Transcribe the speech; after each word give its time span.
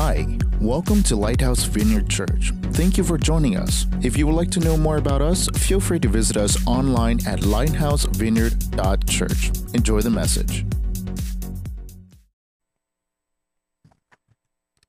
Hi, 0.00 0.24
welcome 0.60 1.02
to 1.02 1.16
Lighthouse 1.16 1.64
Vineyard 1.64 2.08
Church. 2.08 2.52
Thank 2.70 2.96
you 2.96 3.02
for 3.02 3.18
joining 3.18 3.56
us. 3.56 3.84
If 4.00 4.16
you 4.16 4.28
would 4.28 4.36
like 4.36 4.52
to 4.52 4.60
know 4.60 4.76
more 4.76 4.96
about 4.96 5.20
us, 5.20 5.48
feel 5.56 5.80
free 5.80 5.98
to 5.98 6.06
visit 6.06 6.36
us 6.36 6.64
online 6.68 7.18
at 7.26 7.40
lighthousevineyard.church. 7.40 9.74
Enjoy 9.74 10.00
the 10.00 10.10
message. 10.10 10.64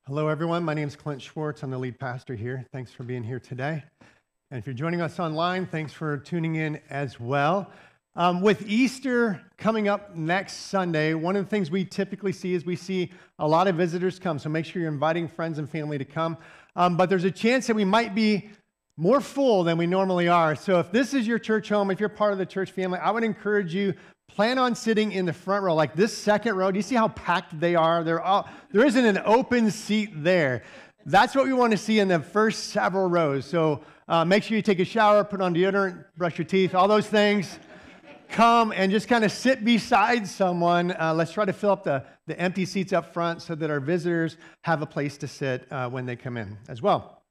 Hello, 0.05 0.27
everyone. 0.27 0.63
My 0.63 0.75
name 0.75 0.87
is 0.87 0.95
Clint 0.95 1.23
Schwartz. 1.23 1.63
I'm 1.63 1.71
the 1.71 1.79
lead 1.79 1.99
pastor 1.99 2.35
here. 2.35 2.63
Thanks 2.71 2.91
for 2.91 3.01
being 3.01 3.23
here 3.23 3.39
today. 3.39 3.83
And 4.51 4.59
if 4.59 4.67
you're 4.67 4.75
joining 4.75 5.01
us 5.01 5.19
online, 5.19 5.65
thanks 5.65 5.91
for 5.91 6.19
tuning 6.19 6.53
in 6.53 6.79
as 6.91 7.19
well. 7.19 7.71
Um, 8.15 8.41
with 8.41 8.67
Easter 8.67 9.41
coming 9.57 9.87
up 9.87 10.15
next 10.15 10.53
Sunday, 10.53 11.13
one 11.13 11.35
of 11.35 11.45
the 11.45 11.49
things 11.49 11.69
we 11.69 11.85
typically 11.85 12.31
see 12.31 12.53
is 12.53 12.65
we 12.65 12.75
see 12.75 13.11
a 13.37 13.47
lot 13.47 13.67
of 13.67 13.75
visitors 13.75 14.17
come. 14.17 14.39
So 14.39 14.49
make 14.49 14.65
sure 14.65 14.81
you're 14.81 14.91
inviting 14.91 15.27
friends 15.27 15.59
and 15.59 15.69
family 15.69 15.97
to 15.97 16.05
come. 16.05 16.37
Um, 16.75 16.97
but 16.97 17.09
there's 17.09 17.23
a 17.23 17.31
chance 17.31 17.67
that 17.67 17.75
we 17.75 17.85
might 17.85 18.15
be 18.15 18.49
more 18.97 19.21
full 19.21 19.63
than 19.63 19.77
we 19.77 19.87
normally 19.87 20.27
are. 20.27 20.55
So 20.55 20.79
if 20.79 20.91
this 20.91 21.13
is 21.13 21.27
your 21.27 21.39
church 21.39 21.69
home, 21.69 21.91
if 21.91 21.99
you're 21.99 22.09
part 22.09 22.33
of 22.33 22.39
the 22.39 22.45
church 22.45 22.71
family, 22.71 22.99
I 22.99 23.11
would 23.11 23.23
encourage 23.23 23.73
you 23.73 23.93
plan 24.27 24.57
on 24.57 24.75
sitting 24.75 25.11
in 25.11 25.25
the 25.25 25.33
front 25.33 25.63
row, 25.63 25.75
like 25.75 25.95
this 25.95 26.17
second 26.17 26.55
row. 26.55 26.71
Do 26.71 26.77
you 26.77 26.83
see 26.83 26.95
how 26.95 27.09
packed 27.09 27.59
they 27.59 27.75
are? 27.75 28.03
They're 28.03 28.21
all, 28.21 28.49
there 28.71 28.85
isn't 28.85 29.05
an 29.05 29.21
open 29.23 29.71
seat 29.71 30.11
there. 30.23 30.63
That's 31.05 31.35
what 31.35 31.45
we 31.45 31.53
want 31.53 31.71
to 31.71 31.77
see 31.77 31.99
in 31.99 32.07
the 32.07 32.19
first 32.19 32.65
several 32.71 33.07
rows. 33.07 33.45
So 33.45 33.81
uh, 34.07 34.25
make 34.25 34.43
sure 34.43 34.57
you 34.57 34.61
take 34.61 34.79
a 34.79 34.85
shower, 34.85 35.23
put 35.23 35.41
on 35.41 35.53
deodorant, 35.53 36.03
brush 36.17 36.37
your 36.37 36.45
teeth, 36.45 36.75
all 36.75 36.87
those 36.87 37.07
things 37.07 37.59
come 38.29 38.71
and 38.75 38.91
just 38.91 39.07
kind 39.07 39.25
of 39.25 39.31
sit 39.31 39.65
beside 39.65 40.27
someone. 40.27 40.95
Uh, 40.99 41.13
let's 41.13 41.31
try 41.31 41.45
to 41.45 41.53
fill 41.53 41.71
up 41.71 41.83
the, 41.83 42.03
the 42.27 42.39
empty 42.39 42.65
seats 42.65 42.93
up 42.93 43.13
front 43.13 43.41
so 43.41 43.55
that 43.55 43.69
our 43.69 43.79
visitors 43.79 44.37
have 44.61 44.81
a 44.81 44.85
place 44.85 45.17
to 45.17 45.27
sit 45.27 45.67
uh, 45.71 45.89
when 45.89 46.05
they 46.05 46.15
come 46.15 46.37
in 46.37 46.57
as 46.67 46.81
well. 46.81 47.23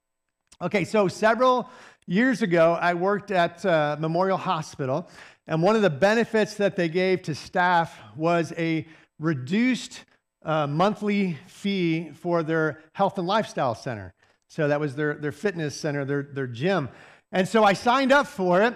Okay, 0.61 0.83
so 0.83 1.07
several 1.07 1.69
years 2.05 2.41
ago, 2.41 2.77
I 2.81 2.93
worked 2.93 3.31
at 3.31 3.65
uh, 3.65 3.95
Memorial 3.99 4.37
Hospital, 4.37 5.09
and 5.47 5.63
one 5.63 5.75
of 5.75 5.81
the 5.81 5.89
benefits 5.89 6.55
that 6.55 6.75
they 6.75 6.89
gave 6.89 7.21
to 7.23 7.35
staff 7.35 7.97
was 8.15 8.53
a 8.57 8.85
reduced 9.19 10.03
uh, 10.43 10.67
monthly 10.67 11.37
fee 11.47 12.11
for 12.13 12.43
their 12.43 12.81
health 12.93 13.17
and 13.17 13.27
lifestyle 13.27 13.75
center. 13.75 14.13
So 14.47 14.67
that 14.67 14.79
was 14.79 14.95
their, 14.95 15.13
their 15.13 15.31
fitness 15.31 15.75
center, 15.75 16.03
their, 16.03 16.23
their 16.23 16.47
gym. 16.47 16.89
And 17.31 17.47
so 17.47 17.63
I 17.63 17.73
signed 17.73 18.11
up 18.11 18.27
for 18.27 18.61
it. 18.61 18.73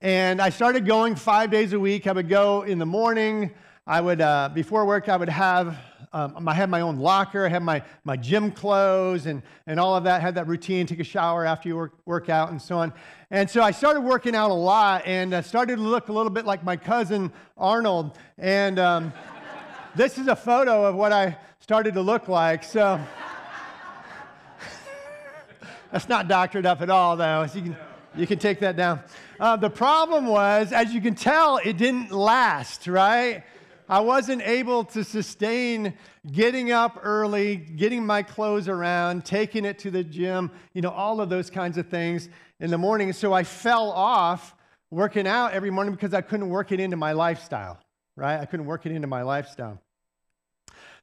And 0.00 0.42
I 0.42 0.50
started 0.50 0.86
going 0.86 1.14
five 1.14 1.50
days 1.50 1.72
a 1.72 1.80
week. 1.80 2.06
I 2.06 2.12
would 2.12 2.28
go 2.28 2.62
in 2.62 2.78
the 2.78 2.86
morning. 2.86 3.52
I 3.86 4.00
would, 4.00 4.20
uh, 4.20 4.50
before 4.52 4.84
work, 4.84 5.08
I 5.08 5.16
would 5.16 5.28
have, 5.28 5.78
um, 6.12 6.48
I 6.48 6.54
had 6.54 6.68
my 6.68 6.80
own 6.80 6.98
locker. 6.98 7.46
I 7.46 7.48
had 7.48 7.62
my, 7.62 7.82
my 8.04 8.16
gym 8.16 8.50
clothes 8.50 9.26
and, 9.26 9.42
and 9.66 9.78
all 9.78 9.94
of 9.96 10.04
that. 10.04 10.16
I 10.16 10.20
had 10.20 10.34
that 10.34 10.46
routine, 10.46 10.86
take 10.86 11.00
a 11.00 11.04
shower 11.04 11.46
after 11.46 11.68
you 11.68 11.76
work, 11.76 11.92
work 12.04 12.28
out 12.28 12.50
and 12.50 12.60
so 12.60 12.78
on. 12.78 12.92
And 13.30 13.48
so 13.48 13.62
I 13.62 13.70
started 13.70 14.00
working 14.00 14.34
out 14.34 14.50
a 14.50 14.54
lot 14.54 15.02
and 15.06 15.34
I 15.34 15.40
started 15.40 15.76
to 15.76 15.82
look 15.82 16.08
a 16.08 16.12
little 16.12 16.30
bit 16.30 16.44
like 16.44 16.64
my 16.64 16.76
cousin 16.76 17.32
Arnold. 17.56 18.18
And 18.36 18.78
um, 18.78 19.12
this 19.94 20.18
is 20.18 20.26
a 20.26 20.36
photo 20.36 20.84
of 20.84 20.96
what 20.96 21.12
I 21.12 21.38
started 21.60 21.94
to 21.94 22.02
look 22.02 22.28
like. 22.28 22.64
So 22.64 23.00
that's 25.92 26.08
not 26.08 26.28
doctored 26.28 26.66
up 26.66 26.82
at 26.82 26.90
all, 26.90 27.16
though. 27.16 27.46
So 27.46 27.58
you 27.58 27.64
can, 27.64 27.76
you 28.16 28.26
can 28.26 28.38
take 28.38 28.60
that 28.60 28.76
down. 28.76 29.00
Uh, 29.40 29.56
the 29.56 29.70
problem 29.70 30.26
was, 30.26 30.72
as 30.72 30.92
you 30.94 31.00
can 31.00 31.14
tell, 31.14 31.58
it 31.58 31.76
didn't 31.76 32.12
last, 32.12 32.86
right? 32.86 33.44
I 33.88 34.00
wasn't 34.00 34.42
able 34.42 34.84
to 34.84 35.04
sustain 35.04 35.94
getting 36.30 36.72
up 36.72 37.00
early, 37.02 37.56
getting 37.56 38.06
my 38.06 38.22
clothes 38.22 38.68
around, 38.68 39.24
taking 39.24 39.64
it 39.64 39.78
to 39.80 39.90
the 39.90 40.02
gym, 40.02 40.50
you 40.72 40.80
know, 40.80 40.90
all 40.90 41.20
of 41.20 41.28
those 41.28 41.50
kinds 41.50 41.76
of 41.76 41.88
things 41.88 42.28
in 42.60 42.70
the 42.70 42.78
morning. 42.78 43.12
So 43.12 43.32
I 43.32 43.44
fell 43.44 43.90
off 43.90 44.54
working 44.90 45.26
out 45.26 45.52
every 45.52 45.70
morning 45.70 45.92
because 45.92 46.14
I 46.14 46.22
couldn't 46.22 46.48
work 46.48 46.72
it 46.72 46.80
into 46.80 46.96
my 46.96 47.12
lifestyle, 47.12 47.78
right? 48.16 48.40
I 48.40 48.46
couldn't 48.46 48.66
work 48.66 48.86
it 48.86 48.92
into 48.92 49.08
my 49.08 49.22
lifestyle. 49.22 49.80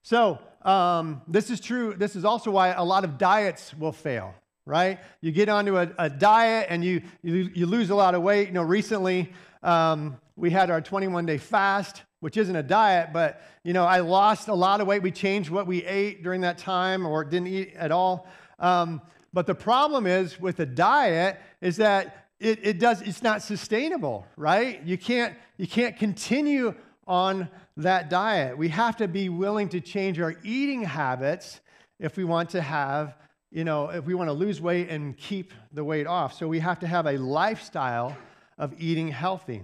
So 0.02 0.40
um, 0.64 1.22
this 1.28 1.52
is 1.52 1.60
true. 1.60 1.94
This 1.94 2.16
is 2.16 2.26
also 2.26 2.50
why 2.50 2.70
a 2.70 2.84
lot 2.84 3.04
of 3.04 3.18
diets 3.18 3.76
will 3.76 3.92
fail, 3.92 4.34
right? 4.66 5.00
You 5.22 5.32
get 5.32 5.50
onto 5.50 5.78
a, 5.78 5.90
a 5.98 6.10
diet 6.10 6.68
and 6.70 6.84
you, 6.84 7.02
you, 7.24 7.50
you, 7.54 7.66
lose 7.66 7.90
a 7.90 7.96
lot 7.96 8.16
of 8.16 8.22
weight. 8.22 8.48
You 8.48 8.54
know, 8.54 8.62
recently 8.62 9.32
um, 9.64 10.18
we 10.36 10.50
had 10.50 10.70
our 10.70 10.82
21 10.82 11.26
day 11.26 11.38
fast, 11.38 12.04
which 12.20 12.38
isn't 12.38 12.56
a 12.56 12.64
diet, 12.64 13.10
but, 13.12 13.42
you 13.64 13.74
know, 13.74 13.86
I 13.86 14.00
lost 14.00 14.48
a 14.48 14.54
lot 14.54 14.82
of 14.82 14.88
weight. 14.88 15.02
We 15.02 15.12
changed 15.12 15.50
what 15.50 15.66
we 15.66 15.84
ate 15.84 16.24
during 16.24 16.42
that 16.42 16.58
time 16.58 17.06
or 17.06 17.24
didn't 17.24 17.48
eat 17.48 17.74
at 17.76 17.92
all. 17.92 18.28
Um, 18.60 19.02
but 19.34 19.48
the 19.48 19.56
problem 19.56 20.06
is 20.06 20.40
with 20.40 20.60
a 20.60 20.66
diet 20.66 21.40
is 21.62 21.78
that 21.78 22.28
it, 22.40 22.60
it 22.64 22.80
does, 22.80 23.02
it's 23.02 23.24
not 23.24 23.42
sustainable, 23.42 24.26
right? 24.36 24.84
You 24.84 24.98
can't, 24.98 25.36
you 25.58 25.68
can't 25.68 25.96
continue 25.96 26.76
on 27.08 27.50
that 27.78 28.10
diet. 28.10 28.58
We 28.58 28.70
have 28.70 28.98
to 28.98 29.08
be 29.08 29.30
willing 29.30 29.70
to 29.70 29.82
change 29.82 30.20
our 30.20 30.36
eating 30.44 30.84
habits 30.84 31.60
if 32.00 32.18
we 32.18 32.24
want 32.24 32.50
to 32.52 32.62
have 32.62 33.16
you 33.52 33.66
know, 33.66 33.90
if 33.90 34.06
we 34.06 34.14
want 34.14 34.30
to 34.30 34.34
lose 34.34 34.62
weight 34.62 34.90
and 34.90 35.18
keep 35.18 35.54
the 35.74 35.84
weight 35.84 36.08
off. 36.08 36.34
So 36.34 36.48
we 36.48 36.60
have 36.60 36.80
to 36.80 36.88
have 36.88 37.06
a 37.06 37.18
lifestyle 37.18 38.18
of 38.58 38.74
eating 38.80 39.10
healthy. 39.10 39.64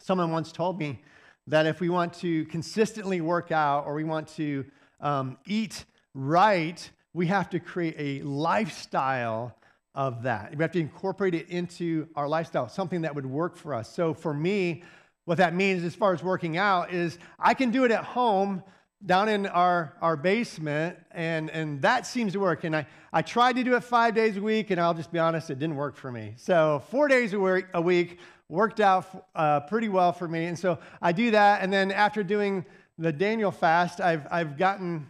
Someone 0.00 0.32
once 0.32 0.50
told 0.50 0.78
me 0.78 1.00
that 1.46 1.64
if 1.66 1.80
we 1.80 1.88
want 1.88 2.12
to 2.14 2.44
consistently 2.46 3.20
work 3.20 3.52
out 3.52 3.86
or 3.86 3.94
we 3.94 4.04
want 4.04 4.28
to 4.28 4.64
um, 5.00 5.38
eat 5.46 5.84
right, 6.12 6.90
we 7.14 7.28
have 7.28 7.48
to 7.50 7.60
create 7.60 7.94
a 7.98 8.26
lifestyle 8.26 9.56
of 9.94 10.24
that. 10.24 10.54
We 10.56 10.62
have 10.62 10.72
to 10.72 10.80
incorporate 10.80 11.34
it 11.34 11.48
into 11.48 12.08
our 12.16 12.28
lifestyle, 12.28 12.68
something 12.68 13.02
that 13.02 13.14
would 13.14 13.26
work 13.26 13.56
for 13.56 13.74
us. 13.74 13.92
So 13.92 14.12
for 14.12 14.34
me, 14.34 14.82
what 15.24 15.38
that 15.38 15.54
means 15.54 15.84
as 15.84 15.94
far 15.94 16.12
as 16.12 16.22
working 16.22 16.56
out 16.56 16.92
is 16.92 17.18
I 17.38 17.54
can 17.54 17.70
do 17.70 17.84
it 17.84 17.90
at 17.90 18.04
home 18.04 18.62
down 19.04 19.28
in 19.28 19.46
our, 19.46 19.94
our 20.00 20.16
basement, 20.16 20.98
and, 21.12 21.50
and 21.50 21.80
that 21.82 22.06
seems 22.06 22.32
to 22.32 22.40
work. 22.40 22.64
And 22.64 22.74
I, 22.74 22.86
I 23.12 23.22
tried 23.22 23.56
to 23.56 23.64
do 23.64 23.76
it 23.76 23.84
five 23.84 24.14
days 24.14 24.36
a 24.36 24.42
week, 24.42 24.70
and 24.70 24.80
I'll 24.80 24.94
just 24.94 25.12
be 25.12 25.18
honest, 25.18 25.50
it 25.50 25.58
didn't 25.58 25.76
work 25.76 25.96
for 25.96 26.10
me. 26.10 26.34
So, 26.36 26.82
four 26.90 27.08
days 27.08 27.32
a 27.32 27.80
week, 27.80 28.18
worked 28.48 28.80
out 28.80 29.26
uh, 29.34 29.60
pretty 29.60 29.88
well 29.88 30.12
for 30.12 30.26
me. 30.26 30.46
And 30.46 30.58
so 30.58 30.78
I 31.02 31.12
do 31.12 31.30
that, 31.30 31.62
and 31.62 31.72
then 31.72 31.92
after 31.92 32.22
doing 32.22 32.64
the 32.98 33.12
Daniel 33.12 33.50
fast, 33.50 34.00
I've, 34.00 34.26
I've 34.30 34.56
gotten, 34.56 35.06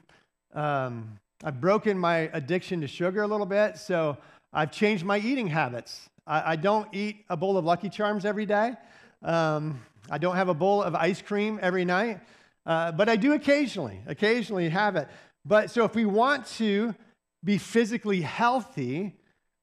um, 0.55 1.19
I've 1.43 1.61
broken 1.61 1.99
my 1.99 2.31
addiction 2.33 2.81
to 2.83 2.89
sugar 2.89 3.23
a 3.23 3.27
little 3.27 3.47
bit. 3.47 3.79
So, 3.79 4.19
I've 4.53 4.73
changed 4.73 5.05
my 5.05 5.19
eating 5.19 5.47
habits. 5.47 6.09
I, 6.27 6.53
I 6.53 6.57
don't 6.57 6.89
eat 6.95 7.25
a 7.29 7.37
bowl 7.37 7.57
of 7.57 7.65
Lucky 7.65 7.89
Charms 7.89 8.25
every 8.25 8.47
day. 8.47 8.75
Um, 9.23 9.81
I 10.11 10.19
don't 10.19 10.37
have 10.37 10.49
a 10.49 10.55
bowl 10.55 10.83
of 10.83 10.95
ice 10.95 11.21
cream 11.21 11.59
every 11.61 11.85
night. 11.85 12.21
Uh, 12.69 12.93
but 12.93 13.09
I 13.09 13.17
do 13.17 13.33
occasionally, 13.33 14.03
occasionally 14.07 14.69
have 14.69 14.95
it. 14.95 15.09
But 15.43 15.71
so 15.71 15.85
if 15.85 15.95
we 15.95 16.05
want 16.05 16.47
to 16.59 16.95
be 17.43 17.57
physically 17.57 18.21
healthy, 18.21 19.17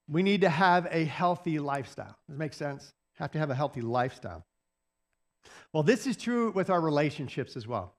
we 0.09 0.23
need 0.23 0.41
to 0.41 0.49
have 0.49 0.87
a 0.89 1.05
healthy 1.05 1.59
lifestyle. 1.59 2.17
Does 2.27 2.35
that 2.35 2.37
make 2.37 2.53
sense? 2.53 2.93
Have 3.19 3.31
to 3.33 3.39
have 3.39 3.51
a 3.51 3.55
healthy 3.55 3.81
lifestyle. 3.81 4.43
Well, 5.71 5.83
this 5.83 6.07
is 6.07 6.17
true 6.17 6.51
with 6.51 6.71
our 6.71 6.81
relationships 6.81 7.55
as 7.55 7.67
well. 7.67 7.93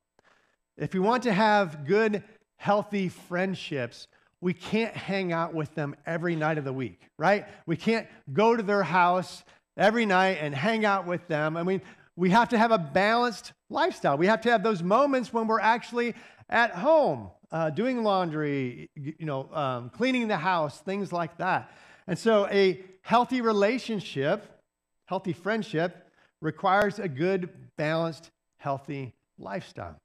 If 0.77 0.93
we 0.93 0.99
want 0.99 1.23
to 1.23 1.33
have 1.33 1.87
good, 1.87 2.25
healthy 2.57 3.09
friendships, 3.09 4.09
we 4.41 4.55
can't 4.55 4.95
hang 4.95 5.33
out 5.33 5.55
with 5.55 5.73
them 5.77 5.95
every 6.05 6.35
night 6.35 6.59
of 6.59 6.65
the 6.65 6.73
week, 6.73 7.01
right? 7.17 7.47
We 7.65 7.77
can't 7.77 8.09
go 8.33 8.57
to 8.57 8.63
their 8.63 8.83
house 8.83 9.45
every 9.77 10.07
night 10.07 10.39
and 10.41 10.55
hang 10.55 10.85
out 10.85 11.07
with 11.07 11.27
them. 11.29 11.57
I 11.57 11.63
mean, 11.63 11.83
we 12.17 12.31
have 12.31 12.49
to 12.49 12.59
have 12.59 12.73
a 12.73 12.79
balanced 12.79 13.53
lifestyle. 13.69 14.17
We 14.17 14.27
have 14.27 14.41
to 14.43 14.51
have 14.51 14.63
those 14.63 14.83
moments 14.83 15.33
when 15.33 15.47
we're 15.47 15.61
actually 15.61 16.15
at 16.49 16.73
home, 16.73 17.31
uh, 17.53 17.71
doing 17.71 18.03
laundry, 18.03 18.91
you 18.95 19.27
know, 19.27 19.53
um, 19.53 19.91
cleaning 19.91 20.29
the 20.29 20.37
house, 20.37 20.81
things 20.81 21.13
like 21.13 21.37
that. 21.39 21.71
And 22.07 22.19
so, 22.19 22.47
a 22.49 22.83
healthy 23.03 23.41
relationship, 23.41 24.63
healthy 25.05 25.33
friendship, 25.33 26.11
requires 26.41 26.99
a 26.99 27.09
good, 27.09 27.51
balanced, 27.77 28.31
healthy 28.59 29.15
lifestyle. 29.39 30.01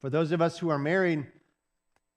For 0.00 0.10
those 0.10 0.32
of 0.32 0.40
us 0.40 0.58
who 0.58 0.68
are 0.70 0.78
married, 0.78 1.26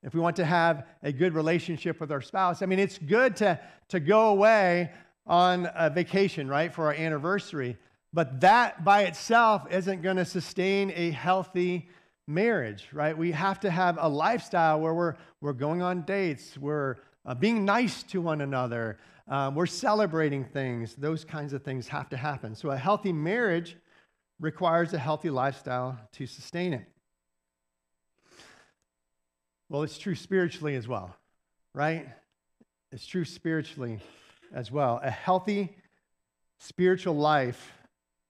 if 0.03 0.13
we 0.13 0.19
want 0.19 0.35
to 0.37 0.45
have 0.45 0.85
a 1.03 1.11
good 1.11 1.33
relationship 1.33 1.99
with 1.99 2.11
our 2.11 2.21
spouse, 2.21 2.61
I 2.61 2.67
mean, 2.67 2.79
it's 2.79 2.97
good 2.97 3.35
to, 3.37 3.59
to 3.89 3.99
go 3.99 4.29
away 4.29 4.91
on 5.27 5.69
a 5.75 5.89
vacation, 5.89 6.47
right, 6.47 6.73
for 6.73 6.85
our 6.85 6.93
anniversary. 6.93 7.77
But 8.15 8.39
that 8.39 8.85
by 8.85 9.01
itself 9.01 9.67
isn't 9.69 10.01
going 10.01 10.15
to 10.15 10.23
sustain 10.23 10.93
a 10.95 11.11
healthy 11.11 11.89
marriage, 12.27 12.87
right? 12.93 13.15
We 13.15 13.33
have 13.33 13.59
to 13.59 13.69
have 13.69 13.97
a 13.99 14.07
lifestyle 14.07 14.79
where 14.79 14.93
we're, 14.93 15.15
we're 15.41 15.51
going 15.51 15.81
on 15.81 16.03
dates, 16.03 16.57
we're 16.57 16.95
uh, 17.25 17.35
being 17.35 17.65
nice 17.65 18.03
to 18.03 18.21
one 18.21 18.39
another, 18.39 18.99
um, 19.27 19.53
we're 19.53 19.65
celebrating 19.65 20.45
things. 20.45 20.95
Those 20.95 21.25
kinds 21.25 21.51
of 21.51 21.63
things 21.63 21.89
have 21.89 22.07
to 22.07 22.15
happen. 22.15 22.55
So 22.55 22.71
a 22.71 22.77
healthy 22.77 23.11
marriage 23.11 23.75
requires 24.39 24.93
a 24.93 24.97
healthy 24.97 25.29
lifestyle 25.29 25.99
to 26.13 26.25
sustain 26.25 26.71
it. 26.71 26.85
Well, 29.67 29.83
it's 29.83 29.97
true 29.97 30.15
spiritually 30.15 30.75
as 30.75 30.87
well, 30.87 31.13
right? 31.73 32.07
It's 32.93 33.05
true 33.05 33.25
spiritually 33.25 33.99
as 34.53 34.71
well. 34.71 35.01
A 35.03 35.11
healthy 35.11 35.75
spiritual 36.59 37.17
life 37.17 37.73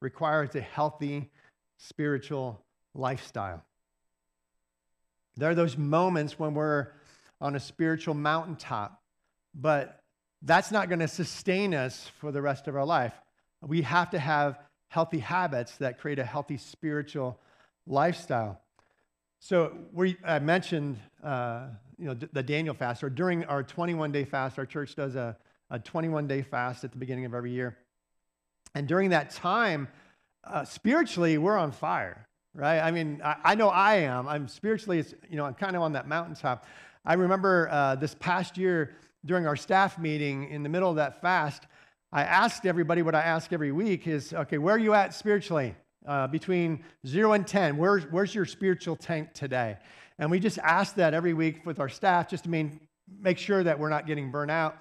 requires 0.05 0.55
a 0.55 0.61
healthy 0.61 1.31
spiritual 1.77 2.61
lifestyle. 2.93 3.63
There 5.35 5.49
are 5.49 5.55
those 5.55 5.77
moments 5.77 6.37
when 6.37 6.53
we're 6.53 6.89
on 7.41 7.55
a 7.55 7.59
spiritual 7.59 8.13
mountaintop, 8.13 9.01
but 9.55 10.03
that's 10.43 10.71
not 10.71 10.89
going 10.89 10.99
to 10.99 11.07
sustain 11.07 11.73
us 11.73 12.09
for 12.19 12.31
the 12.31 12.41
rest 12.41 12.67
of 12.67 12.75
our 12.75 12.85
life. 12.85 13.13
We 13.61 13.81
have 13.81 14.11
to 14.11 14.19
have 14.19 14.59
healthy 14.89 15.17
habits 15.19 15.75
that 15.77 15.99
create 15.99 16.19
a 16.19 16.23
healthy 16.23 16.57
spiritual 16.57 17.39
lifestyle. 17.87 18.61
So 19.39 19.75
we, 19.91 20.17
I 20.23 20.37
mentioned, 20.37 20.99
uh, 21.23 21.69
you 21.97 22.05
know, 22.05 22.13
the 22.13 22.43
Daniel 22.43 22.75
fast, 22.75 23.03
or 23.03 23.09
during 23.09 23.43
our 23.45 23.63
21 23.63 24.11
day 24.11 24.23
fast, 24.23 24.59
our 24.59 24.67
church 24.67 24.95
does 24.95 25.15
a, 25.15 25.35
a 25.71 25.79
21 25.79 26.27
day 26.27 26.43
fast 26.43 26.83
at 26.83 26.91
the 26.91 26.99
beginning 26.99 27.25
of 27.25 27.33
every 27.33 27.51
year. 27.51 27.75
And 28.75 28.87
during 28.87 29.11
that 29.11 29.31
time, 29.31 29.87
uh, 30.43 30.65
spiritually, 30.65 31.37
we're 31.37 31.57
on 31.57 31.71
fire, 31.71 32.27
right? 32.53 32.79
I 32.79 32.91
mean, 32.91 33.21
I, 33.23 33.37
I, 33.43 33.55
know 33.55 33.69
I 33.69 33.95
am. 33.95 34.27
I'm 34.27 34.49
spiritually, 34.49 35.03
you 35.29 35.37
know, 35.37 35.45
I'm 35.45 35.53
kind 35.53 35.77
of 35.77 35.81
on 35.81 35.93
that 35.93 36.09
mountaintop. 36.09 36.65
I 37.05 37.13
remember 37.13 37.69
uh, 37.71 37.95
this 37.95 38.15
past 38.15 38.57
year 38.57 38.95
during 39.25 39.47
our 39.47 39.55
staff 39.55 39.97
meeting 39.97 40.49
in 40.49 40.61
the 40.61 40.69
middle 40.69 40.89
of 40.89 40.97
that 40.97 41.21
fast, 41.21 41.63
I 42.11 42.23
asked 42.23 42.65
everybody 42.65 43.01
what 43.01 43.15
I 43.15 43.21
ask 43.21 43.53
every 43.53 43.71
week 43.71 44.07
is, 44.07 44.33
okay, 44.33 44.57
where 44.57 44.75
are 44.75 44.79
you 44.79 44.93
at 44.93 45.13
spiritually? 45.13 45.73
Uh, 46.05 46.27
between 46.27 46.83
zero 47.07 47.31
and 47.31 47.47
10, 47.47 47.77
where's, 47.77 48.03
where's 48.11 48.35
your 48.35 48.45
spiritual 48.45 48.95
tank 48.95 49.33
today? 49.33 49.77
And 50.19 50.29
we 50.29 50.39
just 50.39 50.59
ask 50.59 50.95
that 50.95 51.13
every 51.13 51.33
week 51.33 51.65
with 51.65 51.79
our 51.79 51.89
staff 51.89 52.29
just 52.29 52.43
to 52.43 52.49
mean, 52.49 52.79
make 53.19 53.37
sure 53.37 53.63
that 53.63 53.79
we're 53.79 53.89
not 53.89 54.05
getting 54.05 54.31
burnt 54.31 54.51
out. 54.51 54.77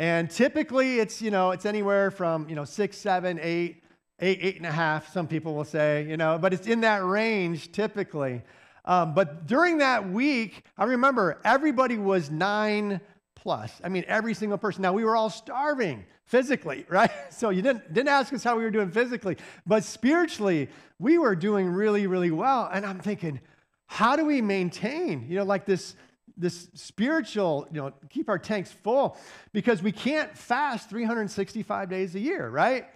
And 0.00 0.30
typically 0.30 0.98
it's, 0.98 1.20
you 1.20 1.30
know, 1.30 1.50
it's 1.50 1.66
anywhere 1.66 2.10
from, 2.10 2.48
you 2.48 2.54
know, 2.54 2.64
six, 2.64 2.96
seven, 2.96 3.38
eight, 3.42 3.84
eight, 4.18 4.38
eight 4.40 4.56
and 4.56 4.64
a 4.64 4.72
half, 4.72 5.12
some 5.12 5.26
people 5.28 5.54
will 5.54 5.66
say, 5.66 6.06
you 6.08 6.16
know, 6.16 6.38
but 6.38 6.54
it's 6.54 6.66
in 6.66 6.80
that 6.80 7.04
range 7.04 7.70
typically. 7.70 8.40
Um, 8.86 9.12
but 9.12 9.46
during 9.46 9.76
that 9.76 10.08
week, 10.08 10.64
I 10.78 10.84
remember 10.84 11.38
everybody 11.44 11.98
was 11.98 12.30
nine 12.30 13.02
plus. 13.34 13.78
I 13.84 13.90
mean, 13.90 14.04
every 14.08 14.32
single 14.32 14.56
person. 14.56 14.80
Now, 14.80 14.94
we 14.94 15.04
were 15.04 15.16
all 15.16 15.28
starving 15.28 16.06
physically, 16.24 16.86
right? 16.88 17.10
So 17.28 17.50
you 17.50 17.60
didn't, 17.60 17.92
didn't 17.92 18.08
ask 18.08 18.32
us 18.32 18.42
how 18.42 18.56
we 18.56 18.64
were 18.64 18.70
doing 18.70 18.90
physically, 18.90 19.36
but 19.66 19.84
spiritually, 19.84 20.70
we 20.98 21.18
were 21.18 21.36
doing 21.36 21.68
really, 21.68 22.06
really 22.06 22.30
well. 22.30 22.70
And 22.72 22.86
I'm 22.86 23.00
thinking, 23.00 23.38
how 23.84 24.16
do 24.16 24.24
we 24.24 24.40
maintain, 24.40 25.26
you 25.28 25.36
know, 25.36 25.44
like 25.44 25.66
this, 25.66 25.94
this 26.40 26.68
spiritual, 26.74 27.66
you 27.72 27.80
know, 27.80 27.92
keep 28.08 28.28
our 28.28 28.38
tanks 28.38 28.70
full? 28.70 29.16
Because 29.52 29.82
we 29.82 29.92
can't 29.92 30.36
fast 30.36 30.90
365 30.90 31.88
days 31.88 32.14
a 32.14 32.20
year, 32.20 32.48
right? 32.48 32.86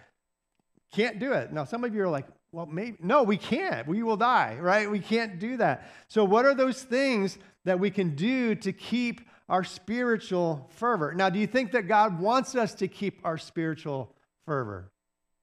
Can't 0.93 1.19
do 1.19 1.33
it. 1.33 1.53
Now, 1.53 1.65
some 1.65 1.85
of 1.85 1.95
you 1.95 2.03
are 2.03 2.09
like, 2.09 2.27
well, 2.53 2.67
maybe, 2.67 2.97
no, 3.01 3.25
we 3.25 3.37
can't. 3.37 3.87
We 3.89 4.03
will 4.03 4.17
die, 4.17 4.59
right? 4.61 4.89
We 4.89 5.01
can't 5.01 5.41
do 5.41 5.57
that. 5.57 5.91
So, 6.07 6.25
what 6.25 6.45
are 6.45 6.55
those 6.55 6.83
things 6.83 7.37
that 7.65 7.81
we 7.81 7.91
can 7.91 8.15
do 8.15 8.55
to 8.55 8.73
keep 8.73 9.21
our 9.49 9.65
spiritual 9.65 10.71
fervor? 10.71 11.13
Now, 11.15 11.31
do 11.31 11.41
you 11.41 11.49
think 11.49 11.73
that 11.73 11.89
God 11.89 12.21
wants 12.21 12.55
us 12.55 12.75
to 12.75 12.87
keep 12.87 13.21
our 13.25 13.39
spiritual 13.39 14.15
fervor? 14.47 14.93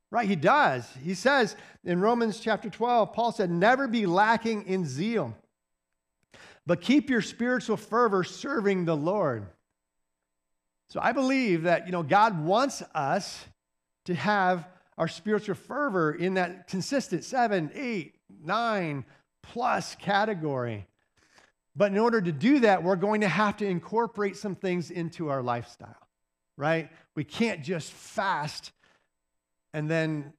Right, 0.10 0.28
he 0.28 0.36
does. 0.36 0.86
He 1.04 1.14
says 1.14 1.56
in 1.84 2.02
Romans 2.02 2.40
chapter 2.40 2.70
12, 2.70 3.14
Paul 3.14 3.32
said, 3.32 3.50
Never 3.50 3.88
be 3.88 4.06
lacking 4.06 4.68
in 4.68 4.86
zeal, 4.86 5.36
but 6.66 6.82
keep 6.82 7.10
your 7.10 7.22
spiritual 7.22 7.78
fervor 7.78 8.24
serving 8.24 8.86
the 8.86 8.96
Lord. 8.96 9.48
So 10.90 11.00
I 11.02 11.12
believe 11.12 11.64
that, 11.64 11.86
you 11.86 11.92
know, 11.92 12.04
God 12.04 12.44
wants 12.44 12.84
us 12.94 13.46
to 14.06 14.16
have 14.16 14.68
our 14.98 15.08
spiritual 15.08 15.56
fervor 15.56 16.12
in 16.12 16.36
that 16.36 16.68
consistent 16.68 17.24
seven, 17.24 17.72
eight, 17.74 18.16
nine 18.44 19.06
plus 19.42 19.96
category. 19.96 20.86
But 21.76 21.92
in 21.92 21.98
order 21.98 22.22
to 22.22 22.32
do 22.32 22.60
that, 22.60 22.84
we're 22.84 22.98
going 22.98 23.22
to 23.22 23.28
have 23.28 23.58
to 23.58 23.66
incorporate 23.66 24.36
some 24.36 24.56
things 24.56 24.92
into 24.92 25.30
our 25.30 25.42
lifestyle, 25.42 26.08
right? 26.58 26.90
We 27.16 27.24
can't 27.24 27.64
just 27.64 27.92
fast 27.92 28.72
and 29.74 29.90
then 29.90 30.34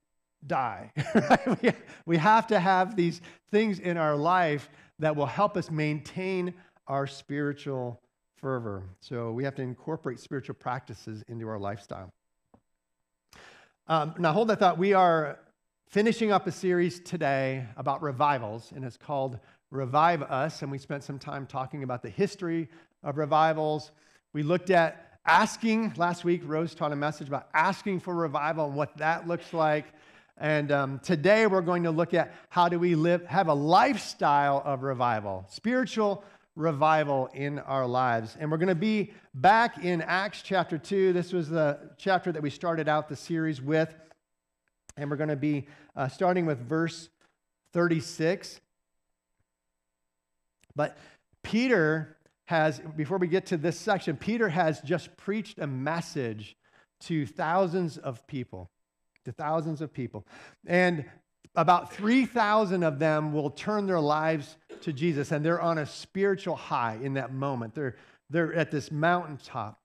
die. 0.47 0.93
Right? 1.15 1.77
We 2.07 2.17
have 2.19 2.49
to 2.49 2.61
have 2.61 2.97
these 2.97 3.21
things 3.51 3.79
in 3.79 3.97
our 3.97 4.17
life 4.17 4.69
that 5.02 5.16
will 5.16 5.26
help 5.26 5.56
us 5.56 5.69
maintain 5.70 6.54
our 6.87 7.08
spiritual 7.08 8.00
fervor. 8.37 8.84
So 9.00 9.32
we 9.32 9.43
have 9.43 9.54
to 9.56 9.62
incorporate 9.62 10.20
spiritual 10.20 10.54
practices 10.54 11.25
into 11.26 11.49
our 11.49 11.58
lifestyle. 11.58 12.08
Um, 13.88 14.14
now, 14.19 14.32
hold 14.32 14.49
that 14.49 14.60
thought. 14.60 14.78
We 14.78 14.93
are 14.93 15.40
finishing 15.88 16.31
up 16.31 16.46
a 16.46 16.52
series 16.52 17.00
today 17.00 17.66
about 17.76 18.00
revivals, 18.00 18.72
and 18.75 18.84
it's 18.84 18.96
called 18.96 19.40
Revive 19.72 20.22
Us. 20.22 20.62
And 20.62 20.70
we 20.70 20.78
spent 20.78 21.02
some 21.02 21.19
time 21.19 21.46
talking 21.46 21.82
about 21.82 22.02
the 22.02 22.10
history 22.10 22.69
of 23.02 23.19
revivals. 23.19 23.90
We 24.32 24.44
looked 24.44 24.70
at 24.70 25.19
asking 25.26 25.94
last 25.96 26.25
week. 26.25 26.43
Rose 26.44 26.76
taught 26.76 26.93
a 26.93 26.96
message 26.96 27.26
about 27.26 27.49
asking 27.54 28.00
for 28.00 28.14
revival 28.14 28.66
and 28.66 28.76
what 28.76 28.96
that 28.99 29.26
looks 29.26 29.52
like. 29.52 29.87
And 30.38 30.73
um, 30.73 30.99
today 31.00 31.46
we're 31.46 31.61
going 31.61 31.84
to 31.84 31.90
look 31.90 32.14
at 32.14 32.34
how 32.49 32.69
do 32.69 32.79
we 32.79 32.94
live, 32.94 33.25
have 33.26 33.49
a 33.49 33.55
lifestyle 33.55 34.62
of 34.64 34.82
revival, 34.82 35.46
spiritual 35.49 36.25
revival 36.56 37.29
in 37.34 37.58
our 37.61 37.87
lives. 37.87 38.37
And 38.38 38.50
we're 38.50 38.58
going 38.58 38.69
to 38.69 38.75
be 38.75 39.12
back 39.34 39.84
in 39.84 40.02
Acts 40.02 40.43
chapter 40.43 40.79
2. 40.79 41.12
This 41.12 41.32
was 41.32 41.49
the 41.49 41.79
chapter 41.99 42.32
that 42.32 42.43
we 42.43 42.50
started 42.50 42.88
out 42.88 43.08
the 43.08 43.17
series 43.17 43.61
with. 43.61 43.94
And 44.96 45.11
we're 45.11 45.17
going 45.17 45.31
to 45.31 45.37
be 45.37 45.67
uh, 45.96 46.08
starting 46.08 46.44
with 46.46 46.58
verse 46.58 47.08
36. 47.73 48.61
But 50.75 50.96
Peter 51.43 52.17
has, 52.46 52.81
before 52.96 53.19
we 53.19 53.28
get 53.28 53.46
to 53.46 53.56
this 53.56 53.78
section, 53.78 54.17
Peter 54.17 54.49
has 54.49 54.81
just 54.81 55.17
preached 55.17 55.58
a 55.58 55.67
message 55.67 56.56
to 57.00 57.26
thousands 57.26 57.99
of 57.99 58.26
people, 58.26 58.70
to 59.25 59.33
thousands 59.33 59.81
of 59.81 59.93
people. 59.93 60.27
And 60.67 61.05
about 61.55 61.93
3,000 61.93 62.83
of 62.83 62.99
them 62.99 63.33
will 63.33 63.51
turn 63.51 63.87
their 63.87 64.01
lives 64.01 64.57
to 64.83 64.93
Jesus, 64.93 65.33
and 65.33 65.45
they're 65.45 65.61
on 65.61 65.79
a 65.79 65.87
spiritual 65.87 66.57
high 66.57 66.99
in 67.03 67.15
that 67.15 67.33
moment. 67.33 67.75
They're, 67.75 67.97
they're 68.31 68.55
at 68.55 68.71
this 68.71 68.91
mountaintop. 68.91 69.79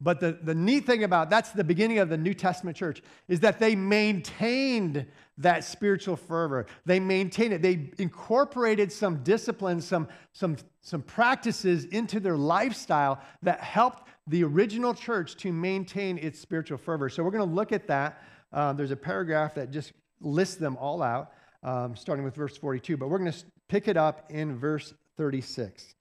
But 0.00 0.20
the, 0.20 0.32
the 0.42 0.54
neat 0.54 0.84
thing 0.84 1.04
about 1.04 1.30
that's 1.30 1.52
the 1.52 1.64
beginning 1.64 1.98
of 1.98 2.08
the 2.08 2.16
New 2.18 2.34
Testament 2.34 2.76
church 2.76 3.00
is 3.28 3.40
that 3.40 3.58
they 3.58 3.76
maintained 3.76 5.06
that 5.38 5.64
spiritual 5.64 6.16
fervor. 6.16 6.66
They 6.84 7.00
maintained 7.00 7.54
it. 7.54 7.62
They 7.62 7.90
incorporated 7.98 8.92
some 8.92 9.22
disciplines, 9.22 9.86
some, 9.86 10.08
some, 10.32 10.56
some 10.80 11.02
practices 11.02 11.86
into 11.86 12.20
their 12.20 12.36
lifestyle 12.36 13.20
that 13.42 13.60
helped 13.60 14.08
the 14.26 14.44
original 14.44 14.94
church 14.94 15.36
to 15.36 15.52
maintain 15.52 16.18
its 16.18 16.38
spiritual 16.38 16.78
fervor. 16.78 17.08
So 17.08 17.22
we're 17.22 17.30
going 17.30 17.48
to 17.48 17.54
look 17.54 17.72
at 17.72 17.86
that. 17.86 18.22
Uh, 18.54 18.72
there's 18.72 18.92
a 18.92 18.96
paragraph 18.96 19.56
that 19.56 19.72
just 19.72 19.92
lists 20.20 20.54
them 20.54 20.76
all 20.76 21.02
out, 21.02 21.32
um, 21.64 21.96
starting 21.96 22.24
with 22.24 22.36
verse 22.36 22.56
42, 22.56 22.96
but 22.96 23.08
we're 23.08 23.18
going 23.18 23.32
to 23.32 23.44
pick 23.68 23.88
it 23.88 23.96
up 23.96 24.30
in 24.30 24.56
verse 24.56 24.94
36. 25.16 25.92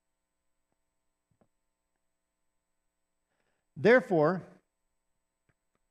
Therefore, 3.75 4.43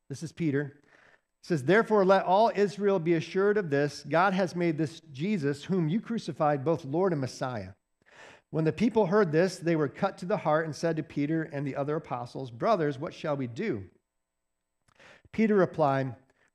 this 0.08 0.22
is 0.22 0.30
Peter. 0.30 0.78
says, 1.42 1.64
Therefore, 1.64 2.04
let 2.04 2.24
all 2.24 2.52
Israel 2.54 3.00
be 3.00 3.14
assured 3.14 3.58
of 3.58 3.68
this 3.68 4.04
God 4.08 4.32
has 4.32 4.54
made 4.54 4.78
this 4.78 5.00
Jesus, 5.12 5.64
whom 5.64 5.88
you 5.88 6.00
crucified, 6.00 6.64
both 6.64 6.84
Lord 6.84 7.10
and 7.12 7.20
Messiah. 7.20 7.70
When 8.50 8.64
the 8.64 8.72
people 8.72 9.06
heard 9.06 9.32
this, 9.32 9.56
they 9.56 9.74
were 9.74 9.88
cut 9.88 10.18
to 10.18 10.26
the 10.26 10.36
heart 10.36 10.66
and 10.66 10.76
said 10.76 10.94
to 10.96 11.02
Peter 11.02 11.42
and 11.42 11.66
the 11.66 11.74
other 11.74 11.96
apostles, 11.96 12.52
Brothers, 12.52 13.00
what 13.00 13.14
shall 13.14 13.36
we 13.36 13.48
do? 13.48 13.82
Peter 15.32 15.56
replied, 15.56 16.14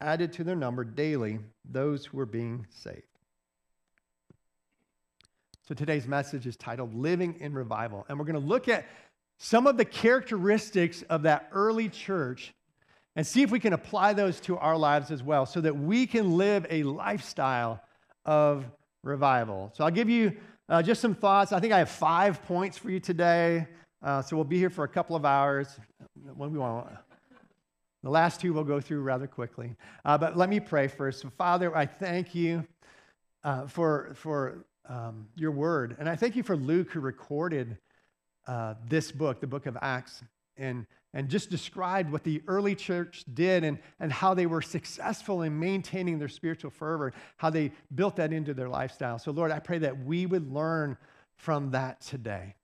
added 0.00 0.32
to 0.34 0.44
their 0.44 0.56
number 0.56 0.84
daily 0.84 1.38
those 1.70 2.06
who 2.06 2.16
were 2.16 2.26
being 2.26 2.66
saved. 2.70 3.02
So 5.66 5.74
today's 5.74 6.06
message 6.06 6.46
is 6.46 6.56
titled 6.56 6.94
Living 6.94 7.36
in 7.38 7.52
Revival. 7.52 8.04
And 8.08 8.18
we're 8.18 8.24
going 8.24 8.40
to 8.40 8.46
look 8.46 8.68
at 8.68 8.86
some 9.38 9.66
of 9.66 9.76
the 9.76 9.84
characteristics 9.84 11.02
of 11.02 11.22
that 11.22 11.48
early 11.52 11.88
church 11.88 12.52
and 13.16 13.26
see 13.26 13.42
if 13.42 13.50
we 13.50 13.60
can 13.60 13.72
apply 13.72 14.12
those 14.12 14.40
to 14.40 14.58
our 14.58 14.76
lives 14.76 15.10
as 15.10 15.22
well 15.22 15.46
so 15.46 15.60
that 15.60 15.76
we 15.76 16.06
can 16.06 16.36
live 16.36 16.66
a 16.70 16.82
lifestyle 16.82 17.80
of 18.24 18.64
revival. 19.02 19.70
So 19.74 19.84
I'll 19.84 19.90
give 19.90 20.08
you 20.08 20.36
uh, 20.68 20.82
just 20.82 21.00
some 21.00 21.14
thoughts. 21.14 21.52
I 21.52 21.60
think 21.60 21.72
I 21.72 21.78
have 21.78 21.90
five 21.90 22.42
points 22.44 22.76
for 22.76 22.90
you 22.90 23.00
today. 23.00 23.66
Uh, 24.02 24.22
so 24.22 24.36
we'll 24.36 24.44
be 24.44 24.58
here 24.58 24.70
for 24.70 24.84
a 24.84 24.88
couple 24.88 25.16
of 25.16 25.24
hours. 25.24 25.68
When 26.34 26.52
we 26.52 26.58
want. 26.58 26.88
The 28.02 28.10
last 28.10 28.40
two 28.40 28.52
we'll 28.52 28.64
go 28.64 28.80
through 28.80 29.02
rather 29.02 29.26
quickly. 29.26 29.76
Uh, 30.04 30.16
but 30.16 30.36
let 30.36 30.48
me 30.48 30.58
pray 30.60 30.88
first. 30.88 31.24
Father, 31.36 31.76
I 31.76 31.86
thank 31.86 32.34
you 32.34 32.66
uh, 33.44 33.66
for, 33.66 34.12
for 34.14 34.64
um, 34.88 35.28
your 35.36 35.50
word. 35.50 35.96
And 35.98 36.08
I 36.08 36.16
thank 36.16 36.34
you 36.34 36.42
for 36.42 36.56
Luke 36.56 36.90
who 36.90 37.00
recorded 37.00 37.76
uh, 38.46 38.74
this 38.88 39.12
book, 39.12 39.40
the 39.40 39.46
book 39.46 39.66
of 39.66 39.76
Acts, 39.80 40.22
and, 40.56 40.86
and 41.12 41.28
just 41.28 41.50
described 41.50 42.10
what 42.10 42.24
the 42.24 42.42
early 42.46 42.74
church 42.74 43.24
did 43.34 43.64
and, 43.64 43.78
and 43.98 44.12
how 44.12 44.34
they 44.34 44.46
were 44.46 44.62
successful 44.62 45.42
in 45.42 45.58
maintaining 45.58 46.18
their 46.18 46.28
spiritual 46.28 46.70
fervor, 46.70 47.12
how 47.36 47.50
they 47.50 47.70
built 47.94 48.16
that 48.16 48.32
into 48.32 48.54
their 48.54 48.68
lifestyle. 48.68 49.18
So, 49.18 49.30
Lord, 49.30 49.50
I 49.50 49.58
pray 49.58 49.78
that 49.78 50.04
we 50.04 50.26
would 50.26 50.52
learn 50.52 50.96
from 51.36 51.70
that 51.72 52.00
today. 52.00 52.54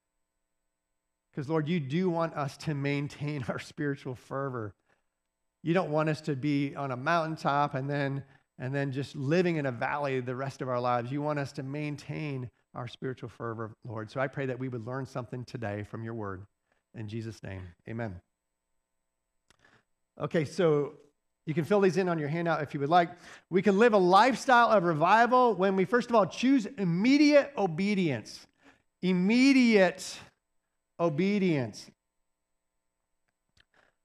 Because, 1.31 1.49
Lord, 1.49 1.69
you 1.69 1.81
do 1.81 2.09
want 2.09 2.35
us 2.35 2.57
to 2.59 2.75
maintain 2.75 3.45
our 3.49 3.59
spiritual 3.59 4.15
fervor. 4.15 4.75
You 5.67 5.75
don't 5.75 5.91
want 5.91 6.09
us 6.09 6.21
to 6.21 6.37
be 6.37 6.77
on 6.77 6.93
a 6.93 6.97
mountaintop 6.97 7.75
and 7.75 7.91
then, 7.91 8.23
and 8.57 8.73
then 8.73 8.93
just 8.93 9.17
living 9.17 9.57
in 9.57 9.67
a 9.67 9.73
valley 9.73 10.21
the 10.21 10.37
rest 10.37 10.63
of 10.63 10.69
our 10.69 10.81
lives. 10.81 11.11
You 11.11 11.21
want 11.21 11.41
us 11.41 11.51
to 11.55 11.65
maintain 11.65 12.49
our 12.77 12.87
spiritual 12.87 13.31
fervor, 13.31 13.75
Lord. 13.85 14.09
So 14.09 14.21
I 14.21 14.29
pray 14.29 14.47
that 14.47 14.61
we 14.61 14.69
would 14.69 14.87
learn 14.87 15.07
something 15.07 15.45
today 15.45 15.83
from 15.83 16.05
your 16.05 16.15
word. 16.15 16.47
In 16.95 17.09
Jesus' 17.09 17.43
name, 17.43 17.63
amen. 17.89 18.15
Okay, 20.21 20.45
so 20.45 20.93
you 21.47 21.53
can 21.53 21.65
fill 21.65 21.81
these 21.81 21.97
in 21.97 22.09
on 22.09 22.21
your 22.21 22.29
handout 22.29 22.63
if 22.63 22.73
you 22.73 22.79
would 22.79 22.89
like. 22.89 23.11
We 23.51 23.61
can 23.61 23.77
live 23.77 23.93
a 23.93 23.99
lifestyle 23.99 24.69
of 24.69 24.85
revival 24.85 25.57
when 25.57 25.75
we, 25.75 25.85
first 25.85 26.11
of 26.11 26.15
all, 26.15 26.27
choose 26.27 26.67
immediate 26.79 27.53
obedience. 27.59 28.47
Immediate 29.03 30.17
obedience. 31.01 31.91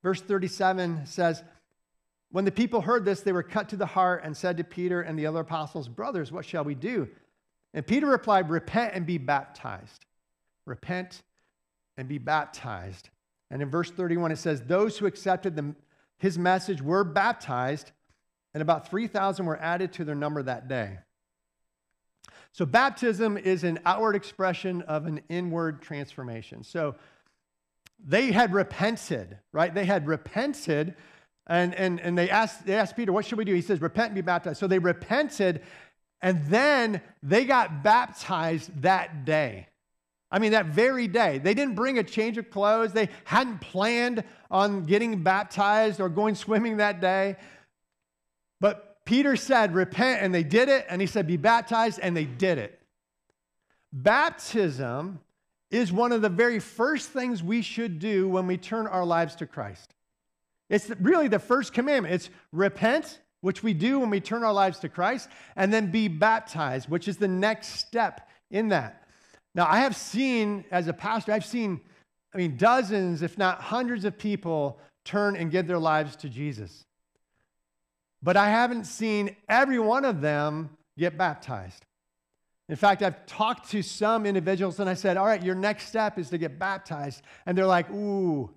Verse 0.01 0.22
37 0.22 1.06
says, 1.06 1.44
When 2.31 2.45
the 2.45 2.51
people 2.51 2.81
heard 2.81 3.03
this, 3.03 3.21
they 3.21 3.33
were 3.33 3.43
cut 3.43 3.69
to 3.69 3.75
the 3.75 3.85
heart 3.85 4.21
and 4.23 4.35
said 4.35 4.57
to 4.57 4.63
Peter 4.63 5.01
and 5.01 5.19
the 5.19 5.25
other 5.25 5.41
apostles, 5.41 5.88
Brothers, 5.88 6.31
what 6.31 6.45
shall 6.45 6.63
we 6.63 6.75
do? 6.75 7.09
And 7.73 7.85
Peter 7.85 8.07
replied, 8.07 8.50
Repent 8.50 8.93
and 8.93 9.05
be 9.05 9.17
baptized. 9.17 10.05
Repent 10.65 11.23
and 11.97 12.07
be 12.07 12.17
baptized. 12.17 13.09
And 13.50 13.61
in 13.61 13.69
verse 13.69 13.91
31, 13.91 14.31
it 14.31 14.38
says, 14.38 14.61
Those 14.61 14.97
who 14.97 15.05
accepted 15.05 15.55
the, 15.55 15.75
his 16.17 16.38
message 16.38 16.81
were 16.81 17.03
baptized, 17.03 17.91
and 18.53 18.61
about 18.61 18.89
3,000 18.89 19.45
were 19.45 19.57
added 19.57 19.91
to 19.93 20.05
their 20.05 20.15
number 20.15 20.41
that 20.43 20.67
day. 20.69 21.00
So, 22.53 22.65
baptism 22.65 23.38
is 23.38 23.63
an 23.63 23.79
outward 23.85 24.15
expression 24.15 24.81
of 24.83 25.05
an 25.05 25.21
inward 25.29 25.81
transformation. 25.81 26.63
So, 26.63 26.95
they 28.05 28.31
had 28.31 28.53
repented, 28.53 29.38
right? 29.51 29.73
They 29.73 29.85
had 29.85 30.07
repented, 30.07 30.95
and, 31.48 31.74
and, 31.75 32.00
and 32.00 32.17
they, 32.17 32.29
asked, 32.29 32.65
they 32.65 32.75
asked 32.75 32.95
Peter, 32.95 33.12
What 33.12 33.25
should 33.25 33.38
we 33.38 33.45
do? 33.45 33.53
He 33.53 33.62
says, 33.62 33.81
Repent 33.81 34.07
and 34.07 34.15
be 34.15 34.21
baptized. 34.21 34.60
So, 34.60 34.67
they 34.67 34.79
repented, 34.79 35.62
and 36.21 36.45
then 36.48 37.01
they 37.24 37.45
got 37.45 37.83
baptized 37.83 38.81
that 38.81 39.25
day. 39.25 39.67
I 40.31 40.39
mean, 40.39 40.53
that 40.53 40.67
very 40.67 41.07
day. 41.07 41.39
They 41.39 41.53
didn't 41.53 41.75
bring 41.75 42.00
a 42.00 42.03
change 42.03 42.38
of 42.38 42.50
clothes. 42.50 42.93
They 42.93 43.10
hadn't 43.25 43.60
planned 43.60 44.24
on 44.50 44.86
getting 44.86 45.24
baptized 45.24 46.00
or 46.00 46.07
going 46.07 46.36
swimming 46.36 46.77
that 46.77 47.01
day. 47.01 47.36
But 48.62 49.03
Peter 49.03 49.36
said, 49.36 49.74
repent, 49.74 50.21
and 50.21 50.33
they 50.33 50.43
did 50.43 50.69
it. 50.69 50.86
And 50.88 51.01
he 51.01 51.07
said, 51.07 51.27
be 51.27 51.36
baptized, 51.36 52.00
and 52.01 52.15
they 52.15 52.24
did 52.25 52.60
it. 52.60 52.79
Baptism 53.91 55.19
is 55.69 55.91
one 55.91 56.13
of 56.13 56.21
the 56.21 56.29
very 56.29 56.60
first 56.60 57.10
things 57.10 57.43
we 57.43 57.62
should 57.62 58.00
do 58.00 58.29
when 58.29 58.48
we 58.48 58.55
turn 58.57 58.88
our 58.88 59.05
lives 59.05 59.36
to 59.36 59.45
Christ. 59.45 59.93
It's 60.72 60.90
really 61.00 61.28
the 61.28 61.38
first 61.38 61.74
commandment. 61.74 62.16
It's 62.16 62.32
repent, 62.51 63.20
which 63.42 63.62
we 63.62 63.75
do 63.75 64.00
when 64.00 64.10
we 64.10 64.20
turn 64.20 64.44
our 64.44 64.54
lives 64.54 64.80
to 64.80 64.90
Christ, 64.90 65.30
and 65.56 65.72
then 65.72 65.92
be 65.92 66.08
baptized, 66.08 66.90
which 66.90 67.08
is 67.08 67.18
the 67.18 67.28
next 67.28 67.68
step 67.75 68.28
in 68.50 68.70
that. 68.70 69.04
Now, 69.54 69.68
I 69.70 69.82
have 69.82 69.96
seen, 69.96 70.66
as 70.72 70.88
a 70.88 70.94
pastor, 70.94 71.32
I've 71.34 71.46
seen, 71.46 71.82
I 72.34 72.38
mean, 72.38 72.58
dozens, 72.58 73.22
if 73.22 73.38
not 73.38 73.62
hundreds 73.62 74.06
of 74.06 74.18
people 74.18 74.80
turn 75.06 75.36
and 75.36 75.51
give 75.51 75.68
their 75.68 75.78
lives 75.78 76.16
to 76.16 76.30
Jesus 76.30 76.86
but 78.24 78.38
I 78.38 78.50
haven't 78.50 78.86
seen 78.86 79.36
every 79.50 79.80
one 79.80 80.06
of 80.06 80.22
them 80.22 80.70
get 80.98 81.18
baptized. 81.18 81.86
In 82.70 82.75
fact, 82.75 83.01
I've 83.01 83.25
talked 83.25 83.72
to 83.72 83.82
some 83.82 84.25
individuals 84.25 84.80
and 84.80 84.90
I 84.90 84.94
said, 84.94 85.18
All 85.18 85.25
right, 85.25 85.42
your 85.42 85.56
next 85.56 85.88
step 85.88 86.18
is 86.18 86.30
to 86.30 86.38
get 86.38 86.60
baptized. 86.60 87.22
And 87.46 87.58
they're 87.58 87.66
like, 87.66 87.90
Ooh, 87.90 88.50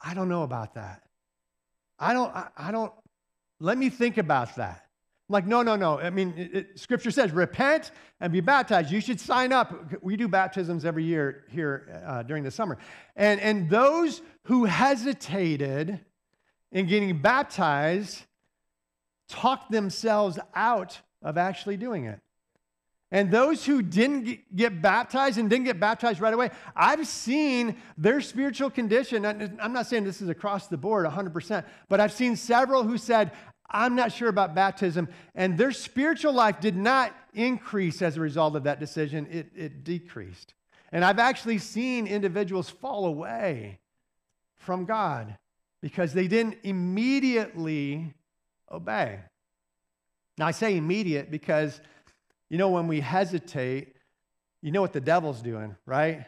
I 0.00 0.14
don't 0.14 0.28
know 0.28 0.42
about 0.42 0.74
that. 0.74 1.01
I 2.02 2.12
don't, 2.12 2.34
I, 2.34 2.48
I 2.56 2.72
don't, 2.72 2.92
let 3.60 3.78
me 3.78 3.88
think 3.88 4.18
about 4.18 4.56
that. 4.56 4.86
I'm 5.28 5.32
like, 5.32 5.46
no, 5.46 5.62
no, 5.62 5.76
no. 5.76 6.00
I 6.00 6.10
mean, 6.10 6.34
it, 6.36 6.54
it, 6.54 6.78
scripture 6.78 7.12
says 7.12 7.30
repent 7.30 7.92
and 8.20 8.32
be 8.32 8.40
baptized. 8.40 8.90
You 8.90 9.00
should 9.00 9.20
sign 9.20 9.52
up. 9.52 9.72
We 10.02 10.16
do 10.16 10.26
baptisms 10.26 10.84
every 10.84 11.04
year 11.04 11.44
here 11.50 12.02
uh, 12.04 12.24
during 12.24 12.42
the 12.42 12.50
summer. 12.50 12.76
And, 13.14 13.40
and 13.40 13.70
those 13.70 14.20
who 14.44 14.64
hesitated 14.64 16.00
in 16.72 16.86
getting 16.86 17.22
baptized 17.22 18.24
talked 19.28 19.70
themselves 19.70 20.40
out 20.56 21.00
of 21.22 21.38
actually 21.38 21.76
doing 21.76 22.06
it. 22.06 22.18
And 23.12 23.30
those 23.30 23.64
who 23.64 23.82
didn't 23.82 24.56
get 24.56 24.80
baptized 24.80 25.36
and 25.36 25.48
didn't 25.48 25.66
get 25.66 25.78
baptized 25.78 26.18
right 26.18 26.32
away, 26.32 26.50
I've 26.74 27.06
seen 27.06 27.76
their 27.98 28.22
spiritual 28.22 28.70
condition. 28.70 29.26
I'm 29.26 29.72
not 29.74 29.86
saying 29.86 30.04
this 30.04 30.22
is 30.22 30.30
across 30.30 30.66
the 30.66 30.78
board 30.78 31.06
100%, 31.06 31.64
but 31.90 32.00
I've 32.00 32.12
seen 32.12 32.36
several 32.36 32.82
who 32.82 32.96
said, 32.96 33.32
I'm 33.70 33.94
not 33.94 34.12
sure 34.12 34.28
about 34.28 34.54
baptism. 34.54 35.08
And 35.34 35.58
their 35.58 35.72
spiritual 35.72 36.32
life 36.32 36.58
did 36.58 36.76
not 36.76 37.14
increase 37.34 38.00
as 38.00 38.16
a 38.16 38.20
result 38.20 38.56
of 38.56 38.64
that 38.64 38.80
decision, 38.80 39.26
it, 39.30 39.50
it 39.54 39.84
decreased. 39.84 40.54
And 40.90 41.04
I've 41.04 41.18
actually 41.18 41.58
seen 41.58 42.06
individuals 42.06 42.70
fall 42.70 43.04
away 43.04 43.78
from 44.56 44.86
God 44.86 45.36
because 45.82 46.14
they 46.14 46.28
didn't 46.28 46.58
immediately 46.62 48.14
obey. 48.70 49.20
Now, 50.38 50.46
I 50.46 50.52
say 50.52 50.76
immediate 50.76 51.30
because, 51.30 51.80
you 52.52 52.58
know, 52.58 52.68
when 52.68 52.86
we 52.86 53.00
hesitate, 53.00 53.94
you 54.60 54.72
know 54.72 54.82
what 54.82 54.92
the 54.92 55.00
devil's 55.00 55.40
doing, 55.40 55.74
right? 55.86 56.26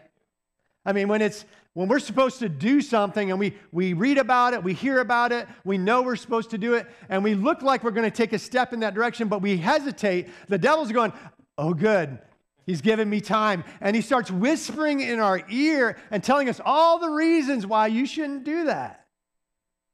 I 0.86 0.94
mean, 0.94 1.06
when 1.06 1.20
it's 1.20 1.44
when 1.74 1.86
we're 1.86 1.98
supposed 1.98 2.38
to 2.38 2.48
do 2.48 2.80
something 2.80 3.30
and 3.30 3.38
we, 3.38 3.54
we 3.72 3.92
read 3.92 4.16
about 4.16 4.54
it, 4.54 4.64
we 4.64 4.72
hear 4.72 5.00
about 5.00 5.32
it, 5.32 5.46
we 5.64 5.76
know 5.76 6.00
we're 6.00 6.16
supposed 6.16 6.48
to 6.50 6.58
do 6.58 6.74
it, 6.74 6.86
and 7.10 7.22
we 7.22 7.34
look 7.34 7.60
like 7.60 7.84
we're 7.84 7.90
going 7.90 8.10
to 8.10 8.16
take 8.16 8.32
a 8.32 8.38
step 8.38 8.72
in 8.72 8.80
that 8.80 8.94
direction, 8.94 9.28
but 9.28 9.42
we 9.42 9.58
hesitate, 9.58 10.28
the 10.48 10.56
devil's 10.56 10.90
going, 10.92 11.12
Oh, 11.58 11.74
good. 11.74 12.18
He's 12.64 12.80
giving 12.80 13.10
me 13.10 13.20
time. 13.20 13.62
And 13.82 13.94
he 13.94 14.00
starts 14.00 14.30
whispering 14.30 15.00
in 15.00 15.20
our 15.20 15.42
ear 15.50 15.98
and 16.10 16.24
telling 16.24 16.48
us 16.48 16.58
all 16.64 16.98
the 16.98 17.10
reasons 17.10 17.66
why 17.66 17.88
you 17.88 18.06
shouldn't 18.06 18.44
do 18.44 18.64
that. 18.64 19.03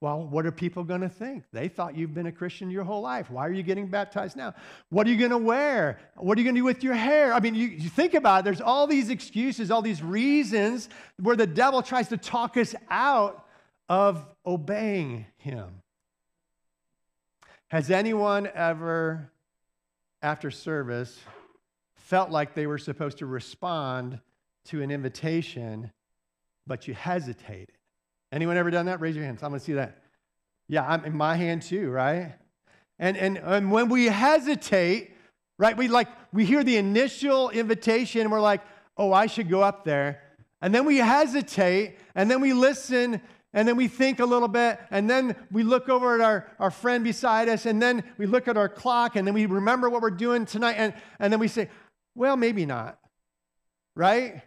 Well, 0.00 0.26
what 0.26 0.46
are 0.46 0.52
people 0.52 0.82
going 0.82 1.02
to 1.02 1.10
think? 1.10 1.44
They 1.52 1.68
thought 1.68 1.94
you've 1.94 2.14
been 2.14 2.26
a 2.26 2.32
Christian 2.32 2.70
your 2.70 2.84
whole 2.84 3.02
life. 3.02 3.30
Why 3.30 3.46
are 3.46 3.52
you 3.52 3.62
getting 3.62 3.86
baptized 3.86 4.34
now? 4.34 4.54
What 4.88 5.06
are 5.06 5.10
you 5.10 5.18
going 5.18 5.30
to 5.30 5.38
wear? 5.38 5.98
What 6.16 6.38
are 6.38 6.40
you 6.40 6.44
going 6.44 6.54
to 6.54 6.60
do 6.60 6.64
with 6.64 6.82
your 6.82 6.94
hair? 6.94 7.34
I 7.34 7.40
mean, 7.40 7.54
you, 7.54 7.66
you, 7.66 7.90
think 7.90 8.14
about 8.14 8.40
it, 8.40 8.44
there's 8.44 8.62
all 8.62 8.86
these 8.86 9.10
excuses, 9.10 9.70
all 9.70 9.82
these 9.82 10.02
reasons 10.02 10.88
where 11.18 11.36
the 11.36 11.46
devil 11.46 11.82
tries 11.82 12.08
to 12.08 12.16
talk 12.16 12.56
us 12.56 12.74
out 12.88 13.46
of 13.90 14.24
obeying 14.46 15.26
him. 15.36 15.82
Has 17.68 17.90
anyone 17.90 18.48
ever, 18.54 19.30
after 20.22 20.50
service, 20.50 21.20
felt 21.94 22.30
like 22.30 22.54
they 22.54 22.66
were 22.66 22.78
supposed 22.78 23.18
to 23.18 23.26
respond 23.26 24.18
to 24.64 24.80
an 24.80 24.90
invitation, 24.90 25.92
but 26.66 26.88
you 26.88 26.94
hesitated? 26.94 27.76
Anyone 28.32 28.56
ever 28.56 28.70
done 28.70 28.86
that? 28.86 29.00
Raise 29.00 29.16
your 29.16 29.24
hands. 29.24 29.42
I'm 29.42 29.50
going 29.50 29.60
to 29.60 29.64
see 29.64 29.72
that. 29.74 29.98
Yeah, 30.68 30.86
I'm 30.86 31.04
in 31.04 31.16
my 31.16 31.36
hand 31.36 31.62
too, 31.62 31.90
right? 31.90 32.34
And, 32.98 33.16
and, 33.16 33.38
and 33.38 33.72
when 33.72 33.88
we 33.88 34.06
hesitate, 34.06 35.10
right, 35.58 35.76
we 35.76 35.88
like, 35.88 36.08
we 36.32 36.44
hear 36.44 36.62
the 36.62 36.76
initial 36.76 37.50
invitation 37.50 38.20
and 38.20 38.30
we're 38.30 38.40
like, 38.40 38.60
oh, 38.96 39.12
I 39.12 39.26
should 39.26 39.48
go 39.48 39.62
up 39.62 39.84
there. 39.84 40.22
And 40.62 40.74
then 40.74 40.84
we 40.84 40.98
hesitate 40.98 41.96
and 42.14 42.30
then 42.30 42.40
we 42.40 42.52
listen 42.52 43.20
and 43.52 43.66
then 43.66 43.76
we 43.76 43.88
think 43.88 44.20
a 44.20 44.24
little 44.24 44.46
bit 44.46 44.78
and 44.90 45.10
then 45.10 45.34
we 45.50 45.62
look 45.62 45.88
over 45.88 46.14
at 46.14 46.20
our, 46.20 46.46
our 46.60 46.70
friend 46.70 47.02
beside 47.02 47.48
us 47.48 47.66
and 47.66 47.82
then 47.82 48.04
we 48.16 48.26
look 48.26 48.46
at 48.46 48.56
our 48.56 48.68
clock 48.68 49.16
and 49.16 49.26
then 49.26 49.34
we 49.34 49.46
remember 49.46 49.90
what 49.90 50.02
we're 50.02 50.10
doing 50.10 50.46
tonight 50.46 50.74
and, 50.74 50.94
and 51.18 51.32
then 51.32 51.40
we 51.40 51.48
say, 51.48 51.68
well, 52.14 52.36
maybe 52.36 52.66
not, 52.66 52.98
right? 53.96 54.42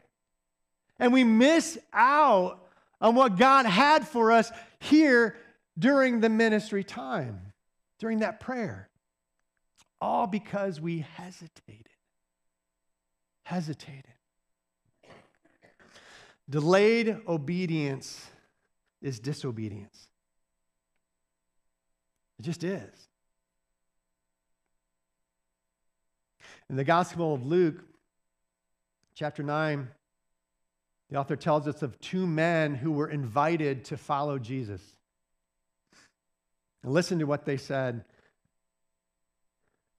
And 0.99 1.11
we 1.11 1.23
miss 1.23 1.77
out 1.91 2.62
on 3.03 3.15
what 3.15 3.37
God 3.37 3.65
had 3.65 4.07
for 4.07 4.31
us 4.31 4.49
here 4.79 5.35
during 5.77 6.21
the 6.21 6.29
ministry 6.29 6.85
time, 6.85 7.51
during 7.99 8.19
that 8.19 8.39
prayer. 8.39 8.89
All 9.99 10.25
because 10.25 10.79
we 10.79 11.05
hesitated. 11.15 11.89
Hesitated. 13.43 14.05
Delayed 16.49 17.17
obedience 17.27 18.25
is 19.01 19.19
disobedience. 19.19 20.07
It 22.39 22.43
just 22.43 22.63
is. 22.63 23.09
In 26.69 26.77
the 26.77 26.83
Gospel 26.83 27.33
of 27.33 27.45
Luke, 27.45 27.83
chapter 29.13 29.43
9, 29.43 29.89
the 31.13 31.19
author 31.19 31.35
tells 31.35 31.67
us 31.67 31.83
of 31.83 32.01
two 32.01 32.25
men 32.25 32.73
who 32.73 32.91
were 32.91 33.07
invited 33.07 33.85
to 33.85 33.97
follow 33.97 34.39
Jesus. 34.39 34.81
And 36.81 36.91
listen 36.91 37.19
to 37.19 37.25
what 37.25 37.45
they 37.45 37.55
said. 37.55 38.03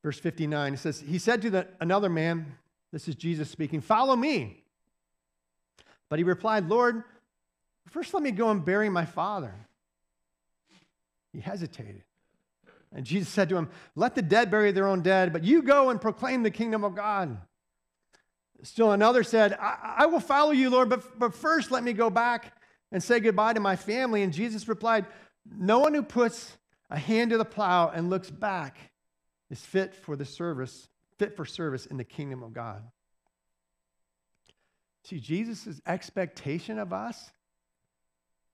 Verse 0.03 0.19
59, 0.19 0.75
it 0.75 0.79
says, 0.79 0.99
He 0.99 1.21
said 1.21 1.41
to 1.43 1.51
the, 1.51 1.69
another 1.81 2.11
man, 2.11 2.57
this 2.93 3.07
is 3.07 3.15
Jesus 3.15 3.49
speaking, 3.49 3.81
Follow 3.81 4.17
me. 4.17 4.65
But 6.09 6.19
he 6.19 6.25
replied, 6.25 6.69
Lord, 6.69 7.05
first 7.91 8.13
let 8.13 8.25
me 8.25 8.33
go 8.33 8.51
and 8.51 8.65
bury 8.65 8.89
my 8.89 9.05
father. 9.05 9.55
He 11.33 11.39
hesitated. 11.39 12.03
And 12.93 13.07
Jesus 13.07 13.29
said 13.29 13.49
to 13.51 13.57
him, 13.57 13.71
Let 13.95 14.17
the 14.17 14.23
dead 14.23 14.51
bury 14.51 14.73
their 14.73 14.89
own 14.89 15.03
dead, 15.03 15.33
but 15.33 15.45
you 15.45 15.63
go 15.63 15.91
and 15.91 16.01
proclaim 16.01 16.43
the 16.43 16.51
kingdom 16.51 16.83
of 16.83 16.97
God. 16.97 17.39
Still 18.65 18.93
another 18.93 19.23
said, 19.23 19.53
I, 19.61 19.97
I 19.99 20.07
will 20.07 20.21
follow 20.21 20.53
you, 20.53 20.71
Lord, 20.71 20.89
but, 20.89 21.19
but 21.19 21.35
first 21.35 21.71
let 21.71 21.85
me 21.85 21.93
go 21.93 22.09
back 22.09 22.53
and 22.91 23.03
say 23.03 23.21
goodbye 23.21 23.53
to 23.53 23.61
my 23.61 23.77
family. 23.77 24.23
And 24.23 24.33
Jesus 24.33 24.69
replied, 24.69 25.07
No 25.47 25.81
one 25.81 25.93
who 25.93 26.03
puts 26.03 26.57
a 26.89 26.99
hand 26.99 27.31
to 27.31 27.39
the 27.39 27.45
plow 27.45 27.91
and 27.91 28.09
looks 28.09 28.31
back 28.31 28.79
is 29.51 29.61
fit 29.61 29.95
for 29.95 30.17
the 30.17 30.25
service, 30.25 30.89
fit 31.19 31.37
for 31.37 31.45
service 31.45 31.85
in 31.87 31.99
the 31.99 32.05
kingdom 32.05 32.43
of 32.43 32.55
God. 32.55 32.83
See, 35.05 35.21
Jesus' 35.21 35.83
expectation 35.87 36.79
of 36.79 36.93
us 36.93 37.31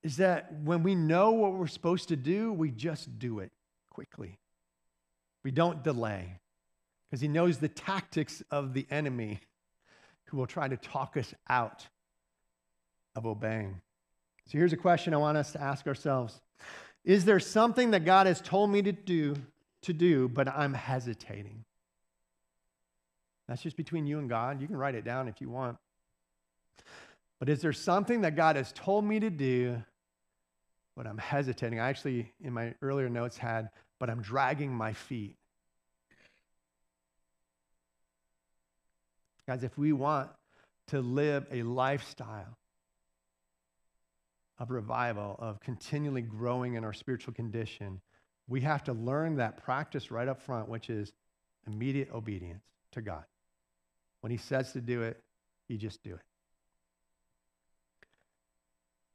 is 0.03 0.17
that 0.17 0.53
when 0.65 0.83
we 0.83 0.97
know 0.97 1.31
what 1.31 1.53
we're 1.53 1.69
supposed 1.69 2.09
to 2.09 2.17
do, 2.17 2.53
we 2.53 2.71
just 2.71 3.19
do 3.19 3.39
it 3.39 3.53
quickly. 3.91 4.39
We 5.45 5.53
don't 5.53 5.85
delay 5.85 6.41
because 7.09 7.21
he 7.21 7.29
knows 7.29 7.59
the 7.59 7.69
tactics 7.69 8.43
of 8.51 8.75
the 8.75 8.87
enemy 8.91 9.41
who 10.31 10.37
will 10.37 10.47
try 10.47 10.69
to 10.69 10.77
talk 10.77 11.17
us 11.17 11.35
out 11.49 11.87
of 13.17 13.27
obeying. 13.27 13.81
So 14.47 14.59
here's 14.59 14.73
a 14.73 14.77
question 14.77 15.13
I 15.13 15.17
want 15.17 15.37
us 15.37 15.53
to 15.53 15.61
ask 15.61 15.87
ourselves. 15.87 16.41
Is 17.05 17.25
there 17.25 17.41
something 17.41 17.91
that 17.91 18.05
God 18.05 18.27
has 18.27 18.41
told 18.41 18.71
me 18.71 18.83
to 18.83 18.93
do 18.93 19.35
to 19.83 19.93
do 19.93 20.29
but 20.29 20.49
I'm 20.49 20.75
hesitating? 20.75 21.65
That's 23.49 23.63
just 23.63 23.77
between 23.77 24.07
you 24.07 24.21
and 24.21 24.29
God. 24.29 24.61
You 24.61 24.69
can 24.69 24.77
write 24.77 24.95
it 24.95 25.05
down 25.05 25.27
if 25.27 25.41
you 25.41 25.51
want. 25.51 25.77
But 27.41 27.49
is 27.49 27.61
there 27.63 27.73
something 27.73 28.21
that 28.21 28.37
God 28.37 28.55
has 28.55 28.71
told 28.73 29.05
me 29.05 29.19
to 29.19 29.31
do 29.31 29.83
but 30.97 31.07
I'm 31.07 31.19
hesitating? 31.19 31.81
I 31.81 31.89
actually 31.89 32.33
in 32.43 32.53
my 32.53 32.75
earlier 32.83 33.09
notes 33.09 33.37
had 33.37 33.71
but 33.99 34.09
I'm 34.09 34.23
dragging 34.23 34.73
my 34.73 34.93
feet. 34.93 35.37
Guys, 39.51 39.65
if 39.65 39.77
we 39.77 39.93
want 39.93 40.31
to 40.87 41.01
live 41.01 41.45
a 41.51 41.65
lifestyle 41.65 42.57
of 44.61 44.71
revival, 44.71 45.35
of 45.41 45.59
continually 45.59 46.23
growing 46.23 46.75
in 46.75 46.85
our 46.85 46.93
spiritual 46.93 47.35
condition, 47.35 48.01
we 48.47 48.61
have 48.61 48.85
to 48.85 48.93
learn 48.93 49.35
that 49.39 49.57
practice 49.57 50.13
right 50.13 50.29
up 50.29 50.41
front, 50.41 50.69
which 50.69 50.89
is 50.89 51.13
immediate 51.67 52.11
obedience 52.15 52.63
to 52.93 53.03
God. 53.03 53.25
When 54.21 54.31
He 54.31 54.37
says 54.37 54.71
to 54.75 54.81
do 54.81 55.03
it, 55.03 55.21
you 55.69 55.77
just 55.77 56.01
do 56.05 56.15
it. 56.15 56.23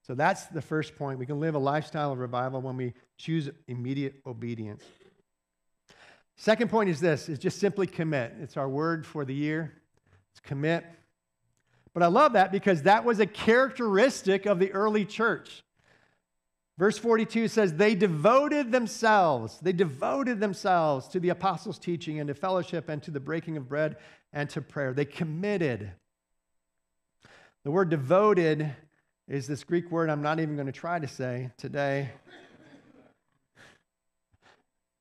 So 0.06 0.15
that's 0.15 0.48
the 0.48 0.62
first 0.62 0.98
point. 0.98 1.17
We 1.17 1.26
can 1.26 1.39
live 1.39 1.56
a 1.56 1.60
lifestyle 1.60 2.12
of 2.12 2.19
revival 2.19 2.60
when 2.60 2.76
we 2.76 2.93
choose 3.17 3.50
immediate 3.69 4.15
obedience. 4.28 4.84
Second 6.36 6.69
point 6.69 6.89
is 6.89 7.00
this 7.00 7.30
is 7.30 7.39
just 7.39 7.58
simply 7.58 7.88
commit. 7.88 8.34
It's 8.41 8.58
our 8.58 8.67
word 8.67 9.06
for 9.06 9.24
the 9.24 9.34
year. 9.34 9.82
It's 10.36 10.41
commit. 10.41 10.86
But 11.93 12.04
I 12.04 12.08
love 12.08 12.34
that 12.34 12.52
because 12.52 12.84
that 12.84 13.06
was 13.06 13.21
a 13.21 13.26
characteristic 13.26 14.45
of 14.45 14.60
the 14.60 14.69
early 14.74 15.06
church. 15.06 15.63
Verse 16.78 16.98
42 16.98 17.48
says, 17.48 17.76
They 17.76 17.95
devoted 17.95 18.74
themselves, 18.74 19.58
they 19.62 19.71
devoted 19.71 20.41
themselves 20.41 21.08
to 21.08 21.21
the 21.21 21.30
apostles' 21.30 21.80
teaching 21.80 22.19
and 22.19 22.28
to 22.28 22.34
fellowship 22.34 22.89
and 22.89 23.02
to 23.04 23.12
the 23.12 23.21
breaking 23.21 23.56
of 23.56 23.69
bread 23.69 23.95
and 24.34 24.50
to 24.50 24.62
prayer. 24.62 24.93
They 24.93 25.06
committed. 25.06 25.89
The 27.63 27.71
word 27.71 27.89
devoted 27.89 28.76
is 29.30 29.48
this 29.48 29.63
Greek 29.63 29.89
word 29.89 30.10
I'm 30.10 30.21
not 30.21 30.41
even 30.41 30.56
going 30.56 30.67
to 30.67 30.74
try 30.74 31.00
to 31.00 31.08
say 31.08 31.50
today. 31.56 32.10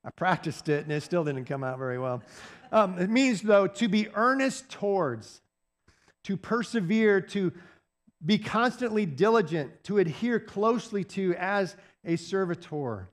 I 0.05 0.11
practiced 0.11 0.69
it 0.69 0.83
and 0.83 0.93
it 0.93 1.03
still 1.03 1.25
didn't 1.25 1.45
come 1.45 1.61
out 1.61 1.77
very 1.77 1.99
well. 1.99 2.23
Um, 2.71 2.99
it 2.99 3.09
means, 3.09 3.41
though, 3.41 3.67
to 3.67 3.87
be 3.87 4.07
earnest 4.15 4.69
towards, 4.69 5.41
to 6.23 6.37
persevere, 6.37 7.21
to 7.21 7.53
be 8.25 8.37
constantly 8.37 9.05
diligent, 9.05 9.83
to 9.83 9.97
adhere 9.97 10.39
closely 10.39 11.03
to 11.03 11.35
as 11.37 11.75
a 12.03 12.15
servitor. 12.15 13.09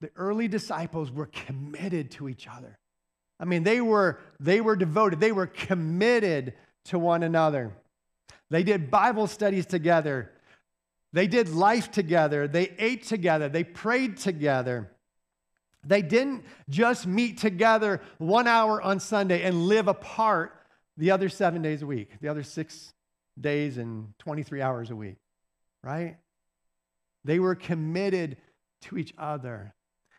The 0.00 0.10
early 0.16 0.48
disciples 0.48 1.10
were 1.10 1.26
committed 1.26 2.10
to 2.12 2.28
each 2.28 2.46
other. 2.46 2.78
I 3.38 3.44
mean, 3.44 3.62
they 3.62 3.80
were, 3.80 4.18
they 4.38 4.60
were 4.60 4.76
devoted, 4.76 5.20
they 5.20 5.32
were 5.32 5.46
committed 5.46 6.54
to 6.86 6.98
one 6.98 7.22
another. 7.22 7.72
They 8.50 8.62
did 8.62 8.90
Bible 8.90 9.26
studies 9.26 9.66
together, 9.66 10.30
they 11.12 11.26
did 11.26 11.48
life 11.48 11.90
together, 11.90 12.46
they 12.46 12.74
ate 12.78 13.04
together, 13.04 13.48
they 13.48 13.64
prayed 13.64 14.16
together. 14.18 14.90
They 15.86 16.02
didn't 16.02 16.44
just 16.68 17.06
meet 17.06 17.38
together 17.38 18.00
one 18.18 18.46
hour 18.46 18.82
on 18.82 19.00
Sunday 19.00 19.42
and 19.42 19.66
live 19.66 19.88
apart 19.88 20.54
the 20.96 21.10
other 21.10 21.28
seven 21.28 21.62
days 21.62 21.82
a 21.82 21.86
week, 21.86 22.10
the 22.20 22.28
other 22.28 22.42
six 22.42 22.92
days 23.40 23.78
and 23.78 24.12
23 24.18 24.60
hours 24.60 24.90
a 24.90 24.96
week, 24.96 25.16
right? 25.82 26.18
They 27.24 27.38
were 27.38 27.54
committed 27.54 28.36
to 28.82 28.98
each 28.98 29.14
other. 29.16 29.74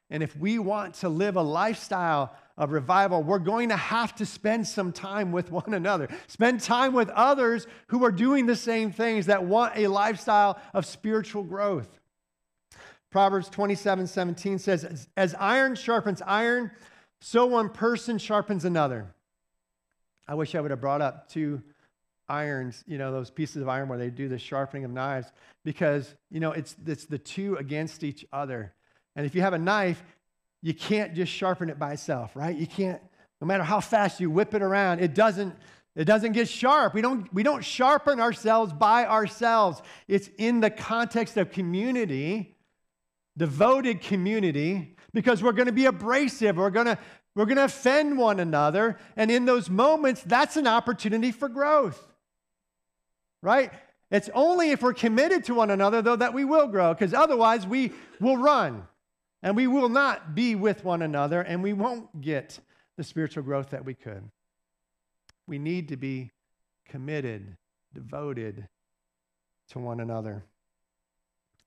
And 0.10 0.22
if 0.24 0.36
we 0.36 0.60
want 0.60 0.96
to 0.96 1.10
live 1.10 1.38
a 1.38 1.42
lifestyle 1.42 2.36
of 2.58 2.72
revival, 2.72 3.24
we're 3.24 3.40
going 3.40 3.70
to 3.70 3.78
have 3.78 4.14
to 4.16 4.26
spend 4.26 4.68
some 4.68 4.92
time 4.92 5.32
with 5.32 5.52
one 5.52 5.74
another. 5.74 6.10
Spend 6.28 6.60
time 6.60 6.94
with 6.94 7.10
others 7.10 7.66
who 7.88 8.04
are 8.04 8.12
doing 8.12 8.46
the 8.46 8.56
same 8.56 8.92
things 8.92 9.28
that 9.28 9.46
want 9.46 9.78
a 9.78 9.88
lifestyle 9.88 10.60
of 10.74 10.86
spiritual 10.86 11.44
growth. 11.44 12.01
Proverbs 13.12 13.50
27 13.50 14.08
17 14.08 14.58
says, 14.58 15.08
As 15.18 15.36
iron 15.36 15.76
sharpens 15.76 16.22
iron, 16.26 16.72
so 17.20 17.46
one 17.46 17.70
person 17.70 18.18
sharpens 18.18 18.66
another. 18.66 19.14
I 20.28 20.34
wish 20.36 20.56
I 20.56 20.62
would 20.62 20.72
have 20.72 20.82
brought 20.82 21.02
up 21.02 21.30
two 21.30 21.62
irons, 22.30 22.84
you 22.88 22.98
know, 22.98 23.12
those 23.12 23.30
pieces 23.30 23.62
of 23.62 23.68
iron 23.68 23.90
where 23.90 23.98
they 23.98 24.10
do 24.10 24.30
the 24.30 24.40
sharpening 24.40 24.86
of 24.86 24.92
knives, 24.92 25.28
because, 25.66 26.16
you 26.30 26.40
know, 26.40 26.54
it's, 26.54 26.76
it's 26.88 27.06
the 27.06 27.18
two 27.18 27.58
against 27.58 28.04
each 28.04 28.26
other. 28.32 28.74
And 29.16 29.26
if 29.26 29.36
you 29.36 29.42
have 29.42 29.54
a 29.54 29.60
knife, 29.60 30.02
you 30.62 30.74
can't 30.74 31.14
just 31.14 31.32
sharpen 31.34 31.70
it 31.70 31.78
by 31.78 31.94
itself, 31.94 32.34
right? 32.34 32.56
You 32.56 32.68
can't, 32.68 33.02
no 33.42 33.48
matter 33.48 33.64
how 33.64 33.82
fast 33.82 34.22
you 34.22 34.32
whip 34.32 34.54
it 34.54 34.62
around, 34.62 35.02
it 35.02 35.14
doesn't, 35.14 35.54
it 35.96 36.06
doesn't 36.06 36.32
get 36.32 36.48
sharp. 36.48 36.94
We 36.94 37.02
don't, 37.02 37.32
we 37.34 37.44
don't 37.44 37.66
sharpen 37.66 38.22
ourselves 38.22 38.72
by 38.72 39.06
ourselves. 39.06 39.82
It's 40.08 40.30
in 40.38 40.62
the 40.62 40.70
context 40.70 41.36
of 41.36 41.52
community 41.52 42.56
devoted 43.38 44.02
community 44.02 44.96
because 45.14 45.42
we're 45.42 45.52
going 45.52 45.68
to 45.68 45.72
be 45.72 45.86
abrasive. 45.86 46.58
We're 46.58 46.70
going 46.70 46.88
to, 46.88 46.98
we're 47.36 47.46
going 47.46 47.58
to 47.58 47.66
offend 47.66 48.18
one 48.18 48.40
another. 48.40 48.98
And 49.16 49.32
in 49.32 49.46
those 49.46 49.70
moments, 49.70 50.24
that's 50.26 50.58
an 50.58 50.68
opportunity 50.68 51.32
for 51.32 51.50
growth, 51.50 52.02
right? 53.42 53.72
It's 54.10 54.30
only 54.34 54.72
if 54.72 54.82
we're 54.82 54.94
committed 54.94 55.46
to 55.46 55.56
one 55.56 55.72
another, 55.72 56.02
though, 56.02 56.18
that 56.18 56.34
we 56.34 56.44
will 56.44 56.68
grow, 56.68 56.94
because 56.94 57.14
otherwise 57.14 57.66
we 57.66 57.94
will 58.20 58.38
run 58.38 58.86
and 59.42 59.56
we 59.56 59.68
will 59.68 59.90
not 59.90 60.36
be 60.36 60.56
with 60.56 60.84
one 60.84 61.02
another 61.02 61.42
and 61.42 61.64
we 61.64 61.74
won't 61.74 62.22
get 62.22 62.60
the 62.98 63.04
spiritual 63.04 63.44
growth 63.44 63.70
that 63.70 63.86
we 63.86 63.94
could. 63.94 64.30
We 65.48 65.58
need 65.60 65.88
to 65.90 65.98
be 65.98 66.32
committed, 66.88 67.56
devoted 67.94 68.68
to 69.70 69.80
one 69.80 70.02
another. 70.02 70.44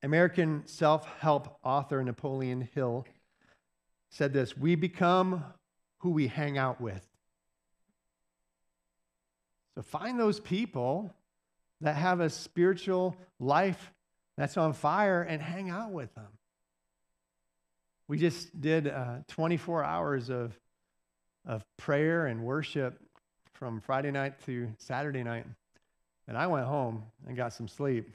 American 0.05 0.62
self 0.67 1.07
help 1.21 1.59
author 1.64 2.05
Napoleon 2.05 2.69
Hill 2.75 3.07
said 4.11 4.35
this 4.35 4.57
We 4.57 4.75
become 4.75 5.43
who 5.99 6.11
we 6.11 6.27
hang 6.27 6.59
out 6.59 6.81
with. 6.81 7.05
So 9.75 9.83
find 9.83 10.21
those 10.21 10.38
people 10.38 11.14
that 11.81 11.97
have 11.97 12.21
a 12.21 12.29
spiritual 12.29 13.17
life 13.40 13.93
that's 14.37 14.59
on 14.59 14.75
fire 14.75 15.23
and 15.23 15.40
hang 15.40 15.71
out 15.71 15.90
with 15.90 16.14
them. 16.14 16.29
We 18.07 18.19
just 18.19 18.61
did 18.61 18.87
uh, 18.87 19.17
24 19.29 19.83
hours 19.83 20.29
of, 20.29 20.53
of 21.47 21.64
prayer 21.79 22.27
and 22.27 22.45
worship 22.45 23.01
from 23.55 23.81
Friday 23.81 24.11
night 24.11 24.45
to 24.45 24.69
Saturday 24.77 25.23
night. 25.23 25.47
And 26.29 26.37
I 26.37 26.47
went 26.47 26.67
home 26.67 27.05
and 27.27 27.37
got 27.37 27.55
some 27.55 27.69
sleep. 27.69 28.11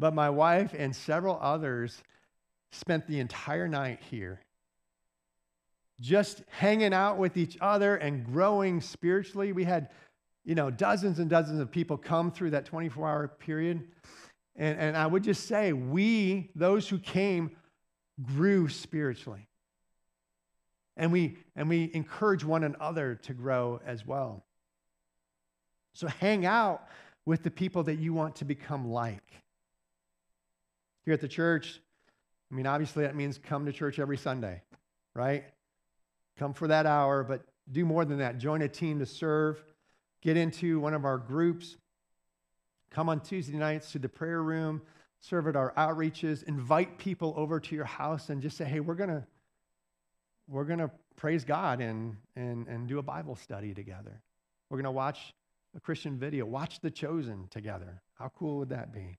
But 0.00 0.14
my 0.14 0.30
wife 0.30 0.74
and 0.76 0.96
several 0.96 1.38
others 1.42 2.02
spent 2.72 3.06
the 3.06 3.20
entire 3.20 3.68
night 3.68 4.00
here 4.10 4.40
just 6.00 6.42
hanging 6.48 6.94
out 6.94 7.18
with 7.18 7.36
each 7.36 7.58
other 7.60 7.96
and 7.96 8.24
growing 8.24 8.80
spiritually. 8.80 9.52
We 9.52 9.64
had, 9.64 9.90
you 10.42 10.54
know, 10.54 10.70
dozens 10.70 11.18
and 11.18 11.28
dozens 11.28 11.60
of 11.60 11.70
people 11.70 11.98
come 11.98 12.32
through 12.32 12.52
that 12.52 12.64
24 12.64 13.06
hour 13.06 13.28
period. 13.28 13.86
And, 14.56 14.78
and 14.78 14.96
I 14.96 15.06
would 15.06 15.22
just 15.22 15.46
say, 15.46 15.74
we, 15.74 16.50
those 16.54 16.88
who 16.88 16.98
came, 16.98 17.54
grew 18.22 18.70
spiritually. 18.70 19.48
And 20.96 21.12
we, 21.12 21.36
and 21.54 21.68
we 21.68 21.90
encourage 21.92 22.42
one 22.42 22.64
another 22.64 23.16
to 23.24 23.34
grow 23.34 23.82
as 23.84 24.06
well. 24.06 24.46
So 25.92 26.06
hang 26.06 26.46
out 26.46 26.88
with 27.26 27.42
the 27.42 27.50
people 27.50 27.82
that 27.82 27.96
you 27.96 28.14
want 28.14 28.36
to 28.36 28.46
become 28.46 28.88
like. 28.88 29.39
Here 31.04 31.14
at 31.14 31.20
the 31.20 31.28
church, 31.28 31.80
I 32.50 32.54
mean, 32.54 32.66
obviously 32.66 33.04
that 33.04 33.14
means 33.14 33.38
come 33.38 33.66
to 33.66 33.72
church 33.72 33.98
every 33.98 34.16
Sunday, 34.16 34.62
right? 35.14 35.44
Come 36.38 36.52
for 36.52 36.68
that 36.68 36.86
hour, 36.86 37.22
but 37.22 37.42
do 37.70 37.84
more 37.84 38.04
than 38.04 38.18
that. 38.18 38.38
Join 38.38 38.62
a 38.62 38.68
team 38.68 38.98
to 38.98 39.06
serve. 39.06 39.62
Get 40.22 40.36
into 40.36 40.80
one 40.80 40.94
of 40.94 41.04
our 41.04 41.18
groups. 41.18 41.76
Come 42.90 43.08
on 43.08 43.20
Tuesday 43.20 43.56
nights 43.56 43.92
to 43.92 43.98
the 43.98 44.08
prayer 44.08 44.42
room. 44.42 44.82
Serve 45.20 45.46
at 45.46 45.56
our 45.56 45.72
outreaches. 45.74 46.42
Invite 46.44 46.98
people 46.98 47.34
over 47.36 47.60
to 47.60 47.74
your 47.74 47.84
house 47.84 48.30
and 48.30 48.42
just 48.42 48.56
say, 48.56 48.64
hey, 48.64 48.80
we're 48.80 48.94
going 48.94 49.10
to 49.10 49.24
we're 50.48 50.64
going 50.64 50.80
to 50.80 50.90
praise 51.16 51.44
God 51.44 51.80
and, 51.80 52.16
and, 52.34 52.66
and 52.66 52.88
do 52.88 52.98
a 52.98 53.02
Bible 53.02 53.36
study 53.36 53.72
together. 53.72 54.20
We're 54.68 54.78
going 54.78 54.84
to 54.84 54.90
watch 54.90 55.32
a 55.76 55.80
Christian 55.80 56.18
video, 56.18 56.44
watch 56.44 56.80
The 56.80 56.90
Chosen 56.90 57.46
together. 57.50 58.02
How 58.14 58.32
cool 58.36 58.58
would 58.58 58.70
that 58.70 58.92
be? 58.92 59.18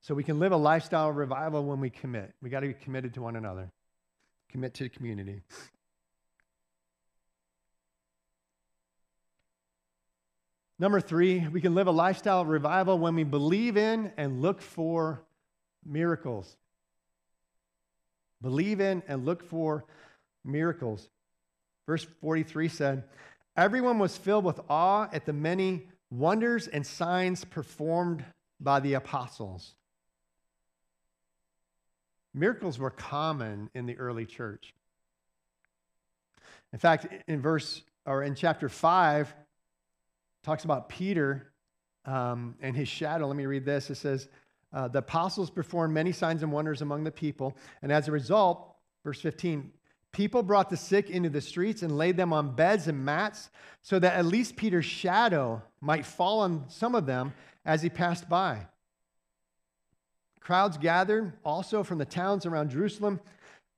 So 0.00 0.14
we 0.14 0.24
can 0.24 0.38
live 0.38 0.52
a 0.52 0.56
lifestyle 0.56 1.10
of 1.10 1.16
revival 1.16 1.64
when 1.64 1.80
we 1.80 1.90
commit. 1.90 2.32
We 2.40 2.50
got 2.50 2.60
to 2.60 2.68
be 2.68 2.74
committed 2.74 3.14
to 3.14 3.22
one 3.22 3.36
another, 3.36 3.70
commit 4.50 4.74
to 4.74 4.84
the 4.84 4.88
community. 4.88 5.42
Number 10.78 11.00
three, 11.00 11.46
we 11.48 11.60
can 11.60 11.74
live 11.74 11.88
a 11.88 11.92
lifestyle 11.92 12.40
of 12.40 12.48
revival 12.48 12.98
when 12.98 13.16
we 13.16 13.24
believe 13.24 13.76
in 13.76 14.12
and 14.16 14.40
look 14.40 14.62
for 14.62 15.24
miracles. 15.84 16.56
Believe 18.40 18.80
in 18.80 19.02
and 19.08 19.24
look 19.24 19.42
for 19.42 19.84
miracles. 20.44 21.08
Verse 21.86 22.06
43 22.20 22.68
said, 22.68 23.04
Everyone 23.56 23.98
was 23.98 24.16
filled 24.16 24.44
with 24.44 24.60
awe 24.68 25.08
at 25.12 25.26
the 25.26 25.32
many 25.32 25.88
wonders 26.10 26.68
and 26.68 26.86
signs 26.86 27.44
performed 27.44 28.24
by 28.60 28.78
the 28.78 28.94
apostles. 28.94 29.74
Miracles 32.38 32.78
were 32.78 32.90
common 32.90 33.70
in 33.74 33.86
the 33.86 33.96
early 33.98 34.26
church. 34.26 34.74
In 36.72 36.78
fact, 36.78 37.06
in 37.26 37.40
verse 37.40 37.82
or 38.06 38.22
in 38.22 38.34
chapter 38.34 38.68
5, 38.68 39.34
talks 40.42 40.64
about 40.64 40.88
Peter 40.88 41.52
um, 42.04 42.54
and 42.60 42.76
his 42.76 42.88
shadow. 42.88 43.26
Let 43.26 43.36
me 43.36 43.46
read 43.46 43.64
this. 43.64 43.90
It 43.90 43.96
says, 43.96 44.28
uh, 44.72 44.88
The 44.88 45.00
apostles 45.00 45.50
performed 45.50 45.92
many 45.94 46.12
signs 46.12 46.42
and 46.42 46.52
wonders 46.52 46.80
among 46.80 47.04
the 47.04 47.10
people. 47.10 47.56
And 47.82 47.92
as 47.92 48.08
a 48.08 48.12
result, 48.12 48.74
verse 49.04 49.20
15, 49.20 49.72
people 50.12 50.42
brought 50.42 50.70
the 50.70 50.76
sick 50.76 51.10
into 51.10 51.28
the 51.28 51.40
streets 51.40 51.82
and 51.82 51.98
laid 51.98 52.16
them 52.16 52.32
on 52.32 52.54
beds 52.54 52.88
and 52.88 53.04
mats 53.04 53.50
so 53.82 53.98
that 53.98 54.14
at 54.14 54.24
least 54.24 54.56
Peter's 54.56 54.84
shadow 54.84 55.62
might 55.80 56.06
fall 56.06 56.40
on 56.40 56.64
some 56.68 56.94
of 56.94 57.06
them 57.06 57.32
as 57.64 57.82
he 57.82 57.90
passed 57.90 58.28
by. 58.28 58.66
Crowds 60.48 60.78
gathered 60.78 61.34
also 61.44 61.82
from 61.82 61.98
the 61.98 62.06
towns 62.06 62.46
around 62.46 62.70
Jerusalem, 62.70 63.20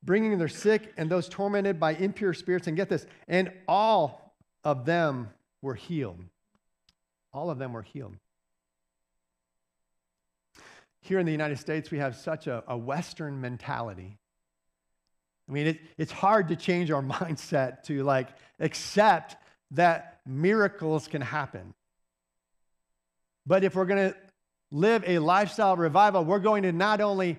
bringing 0.04 0.38
their 0.38 0.46
sick 0.46 0.92
and 0.96 1.10
those 1.10 1.28
tormented 1.28 1.80
by 1.80 1.94
impure 1.94 2.32
spirits. 2.32 2.68
And 2.68 2.76
get 2.76 2.88
this, 2.88 3.06
and 3.26 3.50
all 3.66 4.36
of 4.62 4.84
them 4.84 5.30
were 5.62 5.74
healed. 5.74 6.20
All 7.32 7.50
of 7.50 7.58
them 7.58 7.72
were 7.72 7.82
healed. 7.82 8.14
Here 11.00 11.18
in 11.18 11.26
the 11.26 11.32
United 11.32 11.58
States, 11.58 11.90
we 11.90 11.98
have 11.98 12.14
such 12.14 12.46
a, 12.46 12.62
a 12.68 12.78
Western 12.78 13.40
mentality. 13.40 14.16
I 15.48 15.52
mean, 15.52 15.66
it, 15.66 15.80
it's 15.98 16.12
hard 16.12 16.46
to 16.50 16.54
change 16.54 16.92
our 16.92 17.02
mindset 17.18 17.82
to 17.86 18.04
like 18.04 18.28
accept 18.60 19.34
that 19.72 20.20
miracles 20.24 21.08
can 21.08 21.20
happen. 21.20 21.74
But 23.44 23.64
if 23.64 23.74
we're 23.74 23.86
going 23.86 24.12
to 24.12 24.16
live 24.70 25.04
a 25.06 25.18
lifestyle 25.18 25.76
revival, 25.76 26.24
we're 26.24 26.38
going 26.38 26.62
to 26.62 26.72
not 26.72 27.00
only 27.00 27.36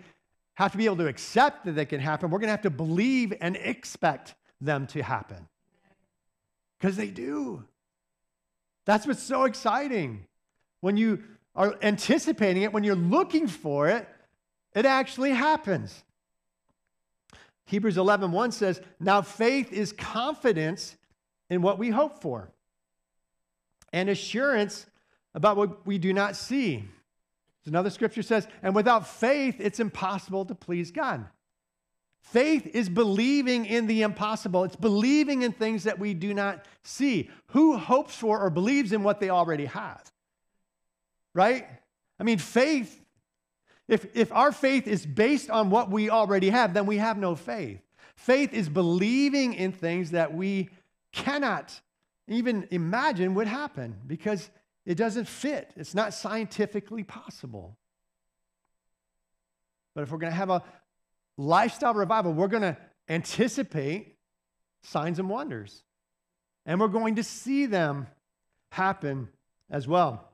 have 0.56 0.72
to 0.72 0.78
be 0.78 0.86
able 0.86 0.98
to 0.98 1.08
accept 1.08 1.66
that 1.66 1.74
they 1.74 1.86
can 1.86 2.00
happen, 2.00 2.30
we're 2.30 2.40
going 2.40 2.48
to 2.48 2.52
have 2.52 2.62
to 2.62 2.70
believe 2.70 3.34
and 3.42 3.56
expect 3.56 4.36
them 4.60 4.86
to 4.88 5.02
happen. 5.02 5.48
Because 6.80 6.98
they 6.98 7.10
do. 7.10 7.64
That's 8.86 9.08
what's 9.08 9.24
so 9.24 9.46
exciting. 9.46 10.26
When 10.82 10.98
you 10.98 11.24
are 11.56 11.76
anticipating 11.82 12.64
it, 12.64 12.74
when 12.74 12.84
you're 12.84 12.96
looking 12.96 13.48
for 13.48 13.88
it, 13.88 14.08
it 14.74 14.86
actually 14.86 15.32
happens. 15.32 16.04
Hebrews 17.66 17.98
11:1 17.98 18.32
1 18.32 18.52
says, 18.52 18.82
"Now 19.00 19.22
faith 19.22 19.72
is 19.72 19.94
confidence 19.94 20.98
in 21.50 21.62
what 21.62 21.78
we 21.78 21.90
hope 21.90 22.22
for, 22.22 22.52
and 23.94 24.10
assurance 24.10 24.88
about 25.34 25.58
what 25.58 25.86
we 25.86 25.98
do 25.98 26.14
not 26.14 26.36
see." 26.36 26.90
Another 27.66 27.90
scripture 27.90 28.24
says, 28.24 28.48
and 28.64 28.74
without 28.74 29.08
faith, 29.08 29.58
it's 29.60 29.80
impossible 29.80 30.46
to 30.46 30.56
please 30.56 30.92
God. 30.92 31.26
Faith 32.22 32.68
is 32.68 32.90
believing 32.90 33.66
in 33.66 33.88
the 33.88 34.04
impossible. 34.04 34.64
It's 34.64 34.76
believing 34.76 35.42
in 35.42 35.52
things 35.52 35.84
that 35.84 36.00
we 36.00 36.14
do 36.14 36.34
not 36.34 36.66
see. 36.84 37.30
Who 37.48 37.78
hopes 37.78 38.16
for 38.16 38.40
or 38.40 38.50
believes 38.50 38.94
in 38.94 39.04
what 39.04 39.20
they 39.20 39.30
already 39.30 39.66
have? 39.66 40.12
Right? 41.34 41.68
I 42.20 42.24
mean, 42.24 42.38
faith, 42.38 43.04
if, 43.88 44.06
if 44.16 44.32
our 44.32 44.52
faith 44.52 44.88
is 44.88 45.06
based 45.06 45.50
on 45.50 45.70
what 45.70 45.90
we 45.90 46.10
already 46.10 46.50
have, 46.50 46.74
then 46.74 46.86
we 46.86 46.98
have 46.98 47.18
no 47.18 47.36
faith. 47.36 47.82
Faith 48.16 48.54
is 48.54 48.70
believing 48.70 49.54
in 49.54 49.72
things 49.72 50.12
that 50.12 50.34
we 50.34 50.70
cannot 51.12 51.80
even 52.28 52.68
imagine 52.72 53.34
would 53.34 53.48
happen 53.48 53.98
because 54.08 54.50
it 54.86 54.96
doesn't 54.96 55.28
fit, 55.28 55.72
it's 55.76 55.94
not 55.94 56.14
scientifically 56.14 57.04
possible. 57.04 57.78
But 59.94 60.02
if 60.02 60.12
we're 60.12 60.18
going 60.18 60.32
to 60.32 60.38
have 60.38 60.50
a 60.50 60.64
lifestyle 61.38 61.94
revival, 61.94 62.34
we're 62.34 62.48
going 62.48 62.64
to 62.64 62.78
anticipate 63.10 64.16
signs 64.84 65.20
and 65.20 65.30
wonders. 65.30 65.84
And 66.66 66.80
we're 66.80 66.88
going 66.88 67.16
to 67.16 67.24
see 67.24 67.66
them 67.66 68.08
happen 68.70 69.30
as 69.70 69.88
well. 69.88 70.30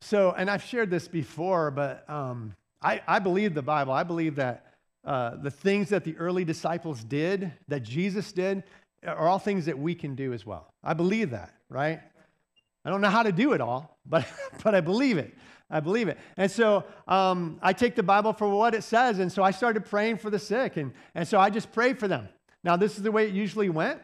So, 0.00 0.32
and 0.36 0.50
I've 0.50 0.64
shared 0.64 0.90
this 0.90 1.06
before, 1.08 1.70
but 1.70 2.08
um, 2.08 2.54
I, 2.80 3.00
I 3.06 3.18
believe 3.18 3.54
the 3.54 3.62
Bible. 3.62 3.92
I 3.92 4.02
believe 4.02 4.36
that 4.36 4.74
uh, 5.04 5.36
the 5.36 5.50
things 5.50 5.90
that 5.90 6.04
the 6.04 6.16
early 6.16 6.44
disciples 6.44 7.04
did, 7.04 7.52
that 7.68 7.82
Jesus 7.82 8.32
did, 8.32 8.64
are 9.06 9.28
all 9.28 9.38
things 9.38 9.66
that 9.66 9.78
we 9.78 9.94
can 9.94 10.14
do 10.14 10.32
as 10.32 10.46
well. 10.46 10.72
I 10.82 10.94
believe 10.94 11.30
that, 11.30 11.54
right? 11.68 12.00
I 12.84 12.90
don't 12.90 13.00
know 13.00 13.10
how 13.10 13.22
to 13.22 13.32
do 13.32 13.52
it 13.52 13.60
all, 13.60 13.98
but, 14.06 14.26
but 14.64 14.74
I 14.74 14.80
believe 14.80 15.18
it. 15.18 15.34
I 15.70 15.80
believe 15.80 16.08
it. 16.08 16.18
And 16.36 16.50
so 16.50 16.84
um, 17.08 17.58
I 17.62 17.72
take 17.72 17.94
the 17.94 18.02
Bible 18.02 18.34
for 18.34 18.46
what 18.48 18.74
it 18.74 18.84
says. 18.84 19.18
And 19.18 19.32
so 19.32 19.42
I 19.42 19.50
started 19.50 19.86
praying 19.86 20.18
for 20.18 20.28
the 20.28 20.38
sick. 20.38 20.76
And, 20.76 20.92
and 21.14 21.26
so 21.26 21.40
I 21.40 21.48
just 21.48 21.72
prayed 21.72 21.98
for 21.98 22.06
them. 22.06 22.28
Now, 22.62 22.76
this 22.76 22.96
is 22.96 23.02
the 23.02 23.10
way 23.10 23.26
it 23.26 23.32
usually 23.32 23.70
went. 23.70 24.00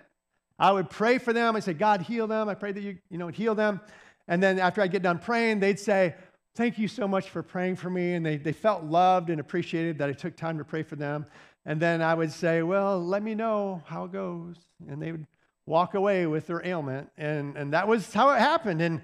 I 0.59 0.73
would 0.73 0.91
pray 0.91 1.19
for 1.19 1.33
them. 1.33 1.55
I 1.55 1.61
say, 1.61 1.75
God, 1.75 2.03
heal 2.03 2.27
them. 2.27 2.49
I 2.49 2.55
pray 2.55 2.73
that 2.73 2.83
you, 2.83 2.99
you 3.11 3.19
know, 3.19 3.29
heal 3.29 3.55
them. 3.55 3.81
And 4.27 4.43
then 4.43 4.59
after 4.59 4.81
I'd 4.81 4.91
get 4.91 5.03
done 5.03 5.19
praying, 5.19 5.61
they'd 5.61 5.79
say, 5.79 6.15
Thank 6.55 6.77
you 6.77 6.89
so 6.89 7.07
much 7.07 7.31
for 7.31 7.41
praying 7.41 7.77
for 7.77 7.89
me. 7.89 8.15
And 8.15 8.27
they, 8.27 8.37
they 8.37 8.53
felt 8.53 8.83
loved 8.83 9.31
and 9.31 9.39
appreciated 9.39 9.99
that 9.99 10.09
I 10.09 10.13
took 10.13 10.35
time 10.35 10.59
to 10.59 10.65
pray 10.65 10.83
for 10.83 10.97
them. 10.97 11.25
And 11.65 11.81
then 11.81 12.03
I 12.03 12.15
would 12.15 12.33
say, 12.33 12.63
Well, 12.63 13.01
let 13.01 13.23
me 13.23 13.37
know 13.37 13.83
how 13.87 14.05
it 14.05 14.13
goes. 14.13 14.57
And 14.89 15.01
they 15.01 15.13
would 15.13 15.27
walk 15.69 15.95
away 15.95 16.27
with 16.27 16.47
their 16.47 16.65
ailment. 16.65 17.11
And, 17.19 17.57
and 17.57 17.73
that 17.75 17.87
was 17.87 18.13
how 18.13 18.31
it 18.31 18.39
happened. 18.39 18.81
And, 18.81 19.03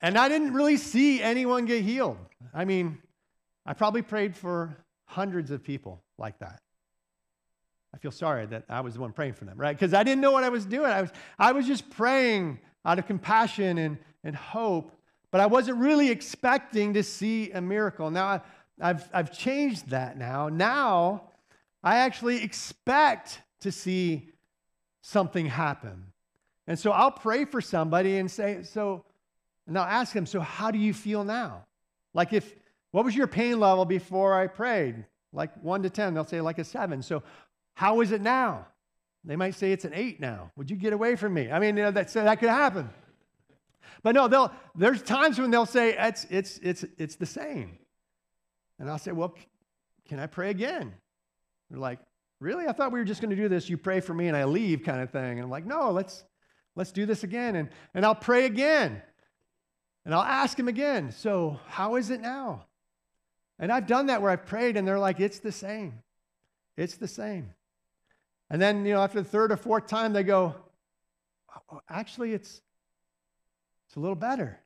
and 0.00 0.16
I 0.16 0.28
didn't 0.28 0.54
really 0.54 0.76
see 0.76 1.20
anyone 1.20 1.66
get 1.66 1.82
healed. 1.82 2.18
I 2.54 2.64
mean, 2.64 2.98
I 3.66 3.74
probably 3.74 4.02
prayed 4.02 4.36
for 4.36 4.76
hundreds 5.06 5.50
of 5.50 5.62
people 5.62 6.02
like 6.18 6.38
that. 6.38 6.60
I 7.92 7.98
feel 7.98 8.12
sorry 8.12 8.46
that 8.46 8.64
I 8.68 8.80
was 8.80 8.94
the 8.94 9.00
one 9.00 9.12
praying 9.12 9.34
for 9.34 9.44
them, 9.44 9.58
right? 9.58 9.76
Because 9.76 9.92
I 9.92 10.04
didn't 10.04 10.20
know 10.20 10.30
what 10.30 10.44
I 10.44 10.48
was 10.48 10.64
doing. 10.64 10.90
I 10.90 11.02
was, 11.02 11.10
I 11.38 11.50
was 11.50 11.66
just 11.66 11.90
praying 11.90 12.60
out 12.84 13.00
of 13.00 13.06
compassion 13.08 13.78
and, 13.78 13.98
and 14.22 14.36
hope, 14.36 14.92
but 15.32 15.40
I 15.40 15.46
wasn't 15.46 15.78
really 15.78 16.10
expecting 16.10 16.94
to 16.94 17.02
see 17.02 17.50
a 17.50 17.60
miracle. 17.60 18.10
Now, 18.10 18.26
I, 18.26 18.40
I've, 18.80 19.08
I've 19.12 19.36
changed 19.36 19.90
that 19.90 20.16
now. 20.16 20.48
Now, 20.48 21.24
I 21.82 21.96
actually 21.96 22.44
expect 22.44 23.40
to 23.62 23.72
see 23.72 24.30
something 25.02 25.46
happen. 25.46 26.06
And 26.66 26.78
so 26.78 26.92
I'll 26.92 27.10
pray 27.10 27.44
for 27.44 27.60
somebody 27.60 28.18
and 28.18 28.30
say, 28.30 28.62
so, 28.62 29.04
and 29.66 29.76
I'll 29.78 29.84
ask 29.84 30.12
them, 30.12 30.26
so 30.26 30.40
how 30.40 30.70
do 30.70 30.78
you 30.78 30.94
feel 30.94 31.24
now? 31.24 31.64
Like 32.14 32.32
if, 32.32 32.54
what 32.92 33.04
was 33.04 33.16
your 33.16 33.26
pain 33.26 33.58
level 33.60 33.84
before 33.84 34.34
I 34.38 34.46
prayed? 34.46 35.04
Like 35.32 35.50
one 35.62 35.82
to 35.82 35.90
10, 35.90 36.14
they'll 36.14 36.24
say 36.24 36.40
like 36.40 36.58
a 36.58 36.64
seven. 36.64 37.02
So 37.02 37.22
how 37.74 38.00
is 38.00 38.12
it 38.12 38.20
now? 38.20 38.66
They 39.24 39.36
might 39.36 39.54
say 39.54 39.72
it's 39.72 39.84
an 39.84 39.92
eight 39.94 40.20
now. 40.20 40.50
Would 40.56 40.70
you 40.70 40.76
get 40.76 40.92
away 40.92 41.16
from 41.16 41.34
me? 41.34 41.50
I 41.50 41.58
mean, 41.58 41.76
you 41.76 41.84
know, 41.84 41.90
that, 41.90 42.12
that 42.12 42.40
could 42.40 42.48
happen. 42.48 42.88
But 44.02 44.14
no, 44.14 44.28
they'll, 44.28 44.52
there's 44.74 45.02
times 45.02 45.38
when 45.38 45.50
they'll 45.50 45.66
say 45.66 45.94
it's, 45.98 46.26
it's, 46.30 46.58
it's, 46.58 46.84
it's 46.96 47.16
the 47.16 47.26
same. 47.26 47.78
And 48.78 48.88
I'll 48.88 48.98
say, 48.98 49.12
well, 49.12 49.34
can 50.08 50.18
I 50.18 50.26
pray 50.26 50.50
again? 50.50 50.94
They're 51.70 51.78
like, 51.78 51.98
really? 52.40 52.66
I 52.66 52.72
thought 52.72 52.90
we 52.90 52.98
were 52.98 53.04
just 53.04 53.20
going 53.20 53.30
to 53.30 53.36
do 53.36 53.48
this. 53.48 53.68
You 53.68 53.76
pray 53.76 54.00
for 54.00 54.14
me 54.14 54.28
and 54.28 54.36
I 54.36 54.44
leave 54.44 54.82
kind 54.82 55.00
of 55.00 55.10
thing. 55.10 55.32
And 55.38 55.40
I'm 55.40 55.50
like, 55.50 55.66
no, 55.66 55.90
let's, 55.90 56.24
let's 56.74 56.90
do 56.90 57.06
this 57.06 57.22
again. 57.22 57.54
And, 57.54 57.68
and 57.94 58.04
I'll 58.04 58.14
pray 58.14 58.46
again. 58.46 59.02
And 60.04 60.14
I'll 60.14 60.22
ask 60.22 60.58
him 60.58 60.66
again, 60.66 61.12
so 61.12 61.60
how 61.68 61.96
is 61.96 62.10
it 62.10 62.20
now? 62.20 62.64
And 63.58 63.70
I've 63.70 63.86
done 63.86 64.06
that 64.06 64.22
where 64.22 64.30
I've 64.30 64.46
prayed 64.46 64.78
and 64.78 64.88
they're 64.88 64.98
like, 64.98 65.20
it's 65.20 65.38
the 65.38 65.52
same. 65.52 66.02
It's 66.76 66.96
the 66.96 67.08
same. 67.08 67.50
And 68.48 68.60
then, 68.60 68.86
you 68.86 68.94
know, 68.94 69.02
after 69.02 69.20
the 69.20 69.28
third 69.28 69.52
or 69.52 69.58
fourth 69.58 69.86
time, 69.86 70.14
they 70.14 70.22
go, 70.22 70.54
oh, 71.54 71.60
oh 71.70 71.80
actually, 71.88 72.32
it's, 72.32 72.62
it's 73.86 73.96
a 73.96 74.00
little 74.00 74.16
better. 74.16 74.58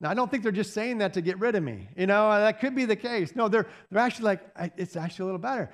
Now, 0.00 0.10
I 0.10 0.14
don't 0.14 0.30
think 0.30 0.42
they're 0.42 0.52
just 0.52 0.74
saying 0.74 0.98
that 0.98 1.12
to 1.14 1.20
get 1.20 1.38
rid 1.38 1.54
of 1.54 1.62
me. 1.62 1.88
You 1.96 2.06
know, 2.06 2.30
that 2.30 2.60
could 2.60 2.74
be 2.74 2.84
the 2.84 2.96
case. 2.96 3.36
No, 3.36 3.48
they're, 3.48 3.68
they're 3.90 4.02
actually 4.02 4.24
like, 4.24 4.72
it's 4.76 4.96
actually 4.96 5.24
a 5.24 5.26
little 5.26 5.40
better. 5.40 5.70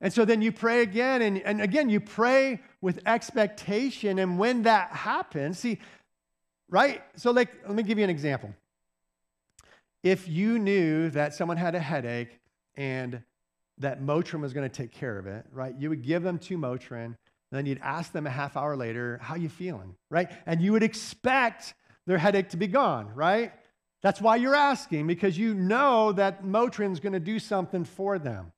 And 0.00 0.12
so 0.12 0.24
then 0.24 0.42
you 0.42 0.52
pray 0.52 0.82
again, 0.82 1.22
and, 1.22 1.38
and 1.38 1.60
again, 1.62 1.88
you 1.88 2.00
pray 2.00 2.60
with 2.82 3.00
expectation. 3.06 4.18
And 4.18 4.38
when 4.38 4.62
that 4.64 4.90
happens, 4.90 5.58
see, 5.58 5.78
right? 6.68 7.02
So, 7.16 7.30
like, 7.30 7.50
let 7.66 7.74
me 7.74 7.82
give 7.82 7.96
you 7.98 8.04
an 8.04 8.10
example. 8.10 8.54
If 10.02 10.28
you 10.28 10.58
knew 10.58 11.10
that 11.10 11.34
someone 11.34 11.56
had 11.56 11.74
a 11.74 11.80
headache 11.80 12.38
and 12.74 13.22
that 13.78 14.02
Motrin 14.02 14.40
was 14.40 14.52
going 14.52 14.68
to 14.68 14.74
take 14.74 14.92
care 14.92 15.18
of 15.18 15.26
it, 15.26 15.46
right? 15.50 15.74
You 15.78 15.88
would 15.88 16.02
give 16.02 16.22
them 16.22 16.38
two 16.38 16.58
Motrin, 16.58 17.04
and 17.04 17.16
then 17.50 17.66
you'd 17.66 17.80
ask 17.82 18.12
them 18.12 18.26
a 18.26 18.30
half 18.30 18.56
hour 18.56 18.76
later, 18.76 19.18
how 19.22 19.34
you 19.34 19.48
feeling, 19.48 19.94
right? 20.10 20.30
And 20.44 20.60
you 20.60 20.72
would 20.72 20.82
expect 20.82 21.74
their 22.06 22.18
headache 22.18 22.50
to 22.50 22.56
be 22.56 22.66
gone, 22.66 23.14
right? 23.14 23.52
That's 24.02 24.20
why 24.20 24.36
you're 24.36 24.54
asking, 24.54 25.06
because 25.06 25.38
you 25.38 25.54
know 25.54 26.12
that 26.12 26.44
Motrin's 26.44 27.00
going 27.00 27.14
to 27.14 27.20
do 27.20 27.38
something 27.38 27.84
for 27.84 28.18
them. 28.18 28.52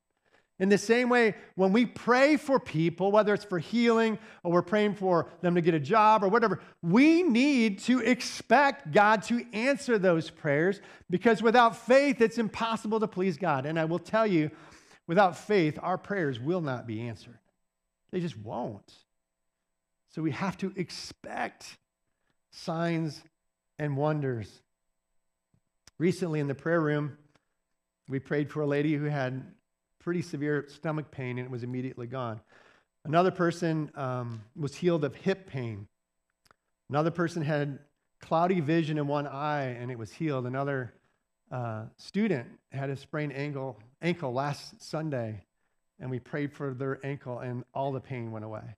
In 0.59 0.67
the 0.67 0.77
same 0.77 1.07
way, 1.07 1.35
when 1.55 1.71
we 1.71 1.85
pray 1.85 2.35
for 2.35 2.59
people, 2.59 3.11
whether 3.13 3.33
it's 3.33 3.45
for 3.45 3.59
healing 3.59 4.19
or 4.43 4.51
we're 4.51 4.61
praying 4.61 4.95
for 4.95 5.29
them 5.41 5.55
to 5.55 5.61
get 5.61 5.73
a 5.73 5.79
job 5.79 6.21
or 6.21 6.27
whatever, 6.27 6.59
we 6.81 7.23
need 7.23 7.79
to 7.79 7.99
expect 7.99 8.91
God 8.91 9.23
to 9.23 9.45
answer 9.53 9.97
those 9.97 10.29
prayers 10.29 10.81
because 11.09 11.41
without 11.41 11.77
faith, 11.77 12.19
it's 12.19 12.37
impossible 12.37 12.99
to 12.99 13.07
please 13.07 13.37
God. 13.37 13.65
And 13.65 13.79
I 13.79 13.85
will 13.85 13.99
tell 13.99 14.27
you, 14.27 14.51
without 15.07 15.37
faith, 15.37 15.79
our 15.81 15.97
prayers 15.97 16.41
will 16.41 16.61
not 16.61 16.85
be 16.85 17.01
answered. 17.01 17.39
They 18.11 18.19
just 18.19 18.37
won't. 18.37 18.93
So 20.09 20.21
we 20.21 20.31
have 20.31 20.57
to 20.57 20.73
expect 20.75 21.77
signs 22.51 23.21
and 23.77 23.95
wonders. 23.95 24.61
Recently 25.97 26.41
in 26.41 26.47
the 26.47 26.55
prayer 26.55 26.81
room, 26.81 27.17
we 28.09 28.19
prayed 28.19 28.51
for 28.51 28.61
a 28.61 28.67
lady 28.67 28.95
who 28.95 29.05
had 29.05 29.45
pretty 29.99 30.21
severe 30.21 30.65
stomach 30.67 31.11
pain 31.11 31.37
and 31.37 31.45
it 31.45 31.51
was 31.51 31.63
immediately 31.63 32.07
gone. 32.07 32.39
Another 33.05 33.31
person 33.31 33.91
um, 33.95 34.41
was 34.55 34.75
healed 34.75 35.03
of 35.03 35.15
hip 35.15 35.47
pain. 35.47 35.87
Another 36.89 37.11
person 37.11 37.41
had 37.41 37.79
cloudy 38.21 38.59
vision 38.59 38.97
in 38.97 39.07
one 39.07 39.27
eye 39.27 39.75
and 39.79 39.91
it 39.91 39.97
was 39.97 40.11
healed. 40.11 40.45
Another 40.45 40.93
uh, 41.51 41.83
student 41.97 42.47
had 42.71 42.89
a 42.89 42.95
sprained 42.95 43.33
ankle, 43.33 43.77
ankle 44.01 44.33
last 44.33 44.81
Sunday 44.81 45.43
and 45.99 46.09
we 46.09 46.19
prayed 46.19 46.53
for 46.53 46.73
their 46.73 46.99
ankle 47.05 47.39
and 47.39 47.63
all 47.73 47.91
the 47.91 47.99
pain 47.99 48.31
went 48.31 48.45
away. 48.45 48.75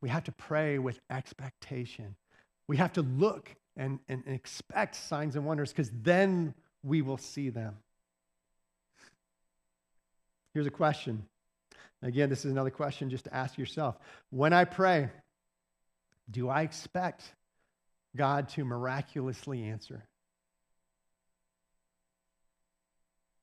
We 0.00 0.08
have 0.10 0.24
to 0.24 0.32
pray 0.32 0.78
with 0.78 1.00
expectation. 1.10 2.14
We 2.68 2.76
have 2.76 2.92
to 2.94 3.02
look 3.02 3.54
and, 3.76 3.98
and 4.08 4.22
expect 4.26 4.96
signs 4.96 5.36
and 5.36 5.46
wonders 5.46 5.72
because 5.72 5.90
then 6.02 6.54
we 6.82 7.02
will 7.02 7.16
see 7.16 7.48
them. 7.48 7.76
Here's 10.54 10.66
a 10.68 10.70
question. 10.70 11.26
Again, 12.00 12.30
this 12.30 12.44
is 12.44 12.52
another 12.52 12.70
question 12.70 13.10
just 13.10 13.24
to 13.24 13.34
ask 13.34 13.58
yourself. 13.58 13.98
When 14.30 14.52
I 14.52 14.64
pray, 14.64 15.10
do 16.30 16.48
I 16.48 16.62
expect 16.62 17.24
God 18.16 18.48
to 18.50 18.64
miraculously 18.64 19.64
answer? 19.64 20.04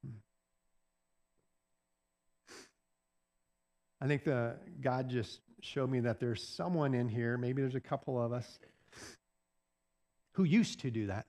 Hmm. 0.06 0.15
I 4.00 4.08
think 4.08 4.24
the 4.24 4.56
God 4.80 5.10
just 5.10 5.41
showed 5.60 5.91
me 5.91 6.00
that 6.02 6.21
there's 6.21 6.47
someone 6.47 6.93
in 6.93 7.10
here, 7.10 7.38
maybe 7.38 7.62
there's 7.62 7.76
a 7.76 7.82
couple 7.82 8.21
of 8.21 8.32
us, 8.32 8.60
who 10.34 10.45
used 10.45 10.80
to 10.80 10.91
do 10.91 11.08
that. 11.08 11.26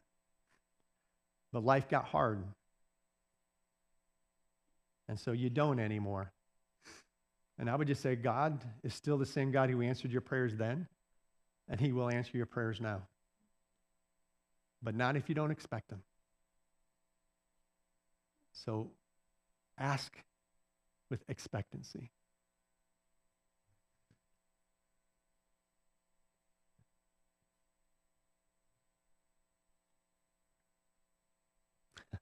But 1.53 1.65
life 1.65 1.89
got 1.89 2.05
hard. 2.05 2.45
And 5.13 5.21
so 5.21 5.33
you 5.33 5.51
don't 5.51 5.79
anymore. 5.79 6.33
And 7.59 7.69
I 7.69 7.77
would 7.77 7.87
just 7.87 8.01
say, 8.01 8.17
God 8.17 8.65
is 8.83 8.95
still 8.95 9.19
the 9.19 9.27
same 9.27 9.53
God 9.53 9.69
who 9.69 9.83
answered 9.83 10.11
your 10.11 10.23
prayers 10.23 10.57
then, 10.57 10.87
and 11.69 11.79
He 11.79 11.93
will 11.93 12.09
answer 12.09 12.35
your 12.35 12.47
prayers 12.47 12.81
now. 12.81 13.03
But 14.83 14.95
not 14.95 15.19
if 15.19 15.29
you 15.29 15.35
don't 15.35 15.51
expect 15.51 15.91
them. 15.91 16.03
So 18.55 18.93
ask 19.77 20.17
with 21.11 21.23
expectancy. 21.29 22.11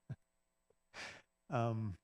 um, 1.51 1.95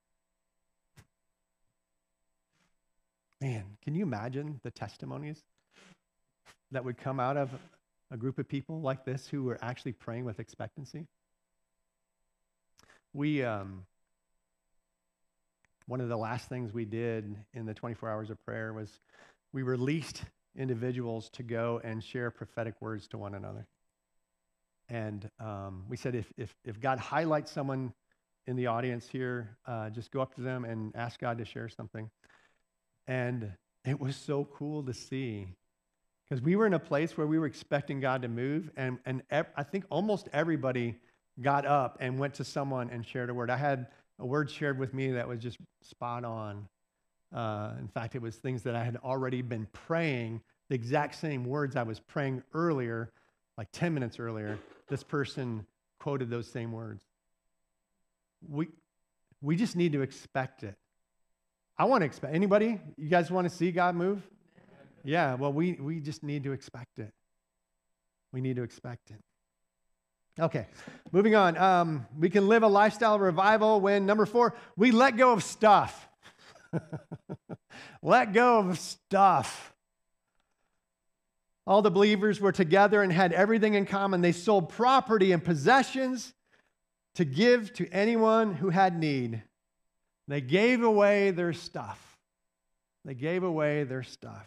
Man, 3.41 3.65
can 3.83 3.95
you 3.95 4.03
imagine 4.03 4.61
the 4.63 4.71
testimonies 4.71 5.43
that 6.71 6.85
would 6.85 6.97
come 6.97 7.21
out 7.21 7.37
of 7.37 7.51
a 8.11 8.17
group 8.17 8.39
of 8.39 8.49
people 8.49 8.81
like 8.81 9.05
this 9.05 9.27
who 9.27 9.45
were 9.45 9.59
actually 9.61 9.93
praying 9.93 10.25
with 10.25 10.41
expectancy? 10.41 11.07
We, 13.13 13.43
um, 13.45 13.85
one 15.87 16.01
of 16.01 16.09
the 16.09 16.17
last 16.17 16.49
things 16.49 16.73
we 16.73 16.87
did 16.87 17.37
in 17.53 17.67
the 17.67 17.75
24 17.75 18.11
hours 18.11 18.31
of 18.31 18.43
prayer 18.47 18.73
was 18.73 19.01
we 19.53 19.63
released 19.63 20.25
individuals 20.57 21.29
to 21.31 21.43
go 21.43 21.81
and 21.85 22.03
share 22.03 22.31
prophetic 22.31 22.75
words 22.81 23.07
to 23.09 23.19
one 23.19 23.35
another. 23.35 23.67
And 24.89 25.29
um, 25.41 25.85
we 25.89 25.97
said, 25.97 26.15
if, 26.15 26.33
if, 26.39 26.55
if 26.65 26.81
God 26.81 26.99
highlights 26.99 27.53
someone 27.53 27.93
in 28.47 28.57
the 28.57 28.69
audience 28.69 29.09
here, 29.09 29.57
uh, 29.67 29.91
just 29.91 30.11
go 30.11 30.21
up 30.21 30.35
to 30.37 30.41
them 30.41 30.65
and 30.65 30.95
ask 30.97 31.21
God 31.21 31.39
to 31.39 31.45
share 31.45 31.69
something. 31.69 32.09
And 33.07 33.53
it 33.85 34.01
was 34.01 34.17
so 34.17 34.45
cool 34.45 34.83
to 34.85 34.95
see 34.95 35.49
because 36.29 36.43
we 36.43 36.57
were 36.57 36.67
in 36.67 36.75
a 36.75 36.79
place 36.79 37.17
where 37.17 37.27
we 37.27 37.39
were 37.39 37.47
expecting 37.47 38.01
God 38.01 38.23
to 38.23 38.29
move, 38.29 38.71
and, 38.77 38.99
and 39.07 39.23
ev- 39.31 39.51
I 39.57 39.63
think 39.63 39.85
almost 39.91 40.29
everybody 40.33 40.97
got 41.41 41.67
up 41.67 41.99
and 42.01 42.19
went 42.19 42.35
to 42.35 42.45
someone 42.45 42.91
and 42.91 43.07
shared 43.07 43.31
a 43.31 43.35
word. 43.35 43.49
I 43.51 43.57
had 43.57 43.87
a 44.19 44.27
word 44.27 44.51
shared 44.51 44.79
with 44.79 44.93
me 44.93 45.13
that 45.13 45.29
was 45.29 45.39
just 45.39 45.59
spot 45.83 46.25
on. 46.25 46.69
Uh, 47.33 47.73
in 47.79 47.89
fact, 47.89 48.15
it 48.15 48.23
was 48.23 48.37
things 48.37 48.63
that 48.63 48.75
I 48.75 48.83
had 48.83 48.97
already 48.97 49.43
been 49.43 49.67
praying, 49.73 50.41
the 50.69 50.75
exact 50.75 51.15
same 51.15 51.45
words 51.45 51.77
I 51.77 51.83
was 51.85 52.01
praying 52.01 52.43
earlier, 52.55 53.13
like 53.57 53.69
10 53.73 53.95
minutes 53.95 54.19
earlier. 54.19 54.59
This 54.89 55.03
person 55.03 55.67
quoted 56.01 56.31
those 56.31 56.51
same 56.51 56.73
words. 56.73 57.05
We, 58.49 58.69
we 59.43 59.57
just 59.57 59.77
need 59.77 59.93
to 59.93 60.03
expect 60.03 60.63
it. 60.63 60.77
I 61.79 61.85
want 61.85 62.01
to 62.03 62.07
expect. 62.07 62.35
Anybody? 62.35 62.81
You 62.97 63.09
guys 63.09 63.31
want 63.31 63.49
to 63.49 63.55
see 63.55 63.71
God 63.71 63.95
move? 63.95 64.23
Yeah, 65.05 65.35
well, 65.35 65.53
we, 65.53 65.75
we 65.75 66.01
just 66.01 66.23
need 66.23 66.45
to 66.45 66.53
expect 66.53 66.99
it. 66.99 67.13
We 68.33 68.41
need 68.41 68.57
to 68.57 68.63
expect 68.63 69.11
it. 69.11 69.21
Okay, 70.39 70.67
moving 71.13 71.35
on. 71.35 71.57
Um, 71.57 72.07
we 72.19 72.29
can 72.29 72.49
live 72.49 72.63
a 72.63 72.69
lifestyle 72.69 73.19
revival 73.19 73.81
when, 73.81 74.05
number 74.05 74.27
four, 74.27 74.55
we 74.77 74.91
let 74.91 75.17
go 75.17 75.33
of 75.33 75.43
stuff. 75.43 76.09
let 78.03 78.33
go 78.33 78.59
of 78.59 78.79
stuff. 78.79 79.73
All 81.67 81.83
the 81.83 81.91
believers 81.91 82.41
were 82.41 82.53
together 82.53 83.03
and 83.03 83.13
had 83.13 83.33
everything 83.33 83.75
in 83.75 83.87
common. 83.87 84.21
They 84.21 84.33
sold 84.33 84.69
property 84.69 85.33
and 85.33 85.43
possessions 85.43 86.33
to 87.15 87.25
give 87.25 87.73
to 87.75 87.89
anyone 87.89 88.55
who 88.55 88.71
had 88.71 88.99
need. 88.99 89.43
They 90.29 90.41
gave 90.41 90.83
away 90.83 91.31
their 91.31 91.53
stuff. 91.53 92.19
They 93.05 93.15
gave 93.15 93.43
away 93.43 93.85
their 93.85 94.03
stuff. 94.03 94.47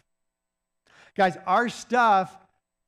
Guys, 1.16 1.36
our 1.46 1.68
stuff 1.68 2.36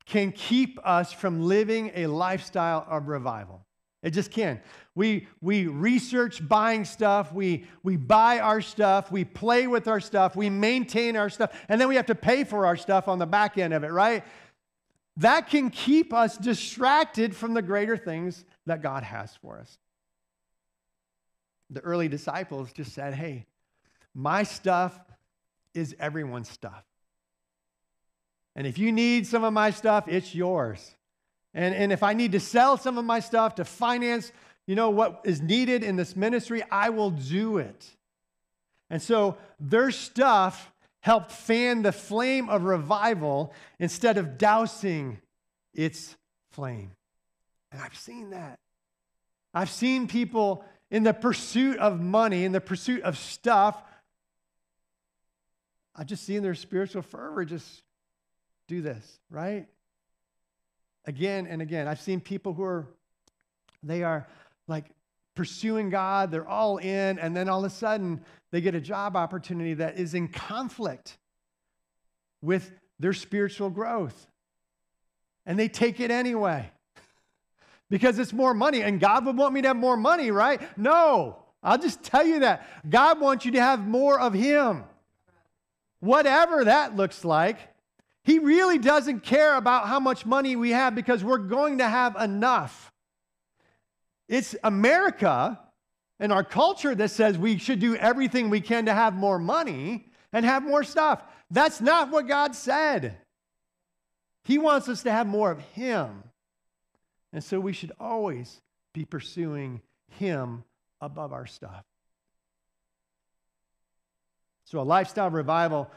can 0.05 0.33
keep 0.33 0.79
us 0.85 1.13
from 1.13 1.43
living 1.43 1.93
a 1.95 2.07
lifestyle 2.07 2.85
of 2.89 3.09
revival. 3.09 3.65
It 4.03 4.11
just 4.11 4.31
can. 4.31 4.61
We, 4.95 5.29
we 5.41 5.69
research 5.69 6.47
buying 6.47 6.85
stuff, 6.85 7.33
we, 7.33 7.65
we 7.83 7.97
buy 7.97 8.41
our 8.41 8.61
stuff, 8.61 9.11
we 9.11 9.25
play 9.25 9.67
with 9.67 9.89
our 9.89 10.01
stuff, 10.01 10.37
we 10.37 10.51
maintain 10.51 11.17
our 11.17 11.31
stuff, 11.31 11.59
and 11.69 11.81
then 11.81 11.89
we 11.89 11.97
have 11.97 12.07
to 12.07 12.15
pay 12.15 12.45
for 12.45 12.67
our 12.67 12.77
stuff 12.77 13.09
on 13.09 13.19
the 13.19 13.27
back 13.27 13.57
end 13.57 13.73
of 13.73 13.85
it, 13.85 13.93
right? 13.93 14.25
That 15.17 15.49
can 15.49 15.71
keep 15.71 16.13
us 16.13 16.37
distracted 16.37 17.35
from 17.35 17.55
the 17.55 17.63
greater 17.63 17.97
things 17.97 18.45
that 18.67 18.83
God 18.83 19.03
has 19.03 19.35
for 19.37 19.59
us. 19.59 19.79
The 21.73 21.81
early 21.81 22.09
disciples 22.09 22.73
just 22.73 22.93
said, 22.93 23.15
Hey, 23.15 23.47
my 24.15 24.43
stuff 24.43 24.99
is 25.75 25.97
everyone's 25.99 26.51
stuff. 26.51 26.85
And 28.55 28.67
if 28.67 28.79
you 28.79 28.93
need 28.93 29.27
some 29.27 29.45
of 29.45 29.53
my 29.53 29.71
stuff, 29.71 30.07
it's 30.09 30.35
yours. 30.35 30.95
And, 31.55 31.75
and 31.75 31.93
if 31.93 32.03
I 32.03 32.13
need 32.13 32.33
to 32.33 32.41
sell 32.41 32.77
some 32.77 32.99
of 32.99 33.05
my 33.05 33.21
stuff 33.21 33.55
to 33.57 33.65
finance, 33.65 34.33
you 34.67 34.75
know, 34.75 34.91
what 34.91 35.23
is 35.25 35.41
needed 35.41 35.83
in 35.83 35.97
this 35.97 36.15
ministry, 36.15 36.63
I 36.71 36.91
will 36.91 37.11
do 37.11 37.59
it. 37.59 37.91
And 38.91 39.01
so 39.01 39.37
their 39.59 39.91
stuff 39.91 40.71
helped 41.01 41.33
fan 41.33 41.83
the 41.83 41.93
flame 41.93 42.49
of 42.49 42.65
revival 42.65 43.53
instead 43.79 44.19
of 44.19 44.39
dousing 44.39 45.19
its 45.75 46.17
flame. 46.51 46.93
And 47.73 47.81
I've 47.81 47.97
seen 47.97 48.31
that. 48.31 48.59
I've 49.55 49.71
seen 49.71 50.07
people 50.07 50.65
in 50.93 51.05
the 51.05 51.15
pursuit 51.15 51.79
of 51.79 52.01
money, 52.01 52.45
in 52.45 52.53
the 52.53 52.61
pursuit 52.61 53.03
of 53.03 53.17
stuff, 53.17 53.83
I've 55.97 56.07
just 56.07 56.25
seen 56.25 56.43
their 56.43 56.55
spiritual 56.55 57.01
fervor 57.01 57.47
just 57.47 57.83
do 58.69 58.83
this, 58.83 59.19
right? 59.31 59.67
Again 61.07 61.47
and 61.47 61.63
again. 61.63 61.89
I've 61.89 62.01
seen 62.01 62.21
people 62.21 62.53
who 62.53 62.63
are, 62.63 62.87
they 63.83 64.03
are 64.03 64.29
like 64.69 64.85
pursuing 65.35 65.89
God, 65.89 66.31
they're 66.31 66.47
all 66.47 66.77
in, 66.77 67.19
and 67.19 67.35
then 67.35 67.49
all 67.49 67.65
of 67.65 67.73
a 67.73 67.75
sudden 67.75 68.21
they 68.51 68.61
get 68.61 68.75
a 68.75 68.81
job 68.81 69.17
opportunity 69.17 69.73
that 69.75 69.97
is 69.99 70.13
in 70.13 70.29
conflict 70.29 71.17
with 72.43 72.71
their 73.01 73.15
spiritual 73.15 73.71
growth. 73.71 74.27
And 75.47 75.59
they 75.59 75.69
take 75.69 76.01
it 76.01 76.11
anyway 76.11 76.71
because 77.93 78.19
it's 78.19 78.33
more 78.33 78.55
money. 78.55 78.81
And 78.81 78.99
God 78.99 79.27
would 79.27 79.37
want 79.37 79.53
me 79.53 79.61
to 79.61 79.69
have 79.69 79.77
more 79.77 79.99
money, 79.99 80.31
right? 80.31 80.63
No, 80.79 81.37
I'll 81.63 81.77
just 81.77 82.03
tell 82.03 82.27
you 82.27 82.41
that. 82.41 82.67
God 82.89 83.21
wants 83.21 83.45
you 83.45 83.53
to 83.53 83.61
have 83.61 83.87
more 83.87 84.19
of 84.19 84.33
Him. 84.33 84.85
Whatever 86.01 86.65
that 86.65 86.97
looks 86.97 87.23
like. 87.23 87.59
He 88.25 88.39
really 88.39 88.79
doesn't 88.79 89.21
care 89.21 89.59
about 89.59 89.89
how 89.89 90.01
much 90.01 90.25
money 90.25 90.57
we 90.57 90.71
have 90.71 90.95
because 90.95 91.23
we're 91.23 91.37
going 91.37 91.79
to 91.79 91.87
have 91.87 92.17
enough. 92.17 92.91
It's 94.27 94.57
America 94.65 95.61
and 96.19 96.33
our 96.33 96.45
culture 96.45 96.95
that 96.95 97.11
says 97.11 97.37
we 97.37 97.59
should 97.59 97.79
do 97.79 97.95
everything 97.97 98.49
we 98.49 98.63
can 98.63 98.87
to 98.87 98.95
have 98.95 99.13
more 99.13 99.39
money 99.39 100.07
and 100.33 100.47
have 100.47 100.63
more 100.63 100.83
stuff. 100.83 101.23
That's 101.51 101.83
not 101.83 102.11
what 102.11 102.27
God 102.27 102.55
said. 102.55 103.19
He 104.45 104.57
wants 104.57 104.89
us 104.89 105.03
to 105.03 105.13
have 105.13 105.27
more 105.27 105.51
of 105.51 105.61
Him. 105.75 106.23
And 107.33 107.43
so 107.43 107.59
we 107.61 107.73
should 107.73 107.93
always 107.99 108.61
be 108.93 109.05
pursuing 109.05 109.81
Him 110.19 110.65
above 111.01 111.33
our 111.33 111.47
stuff. 111.47 111.85
So 114.65 114.81
a 114.81 114.83
lifestyle 114.83 115.31
revival 115.31 115.91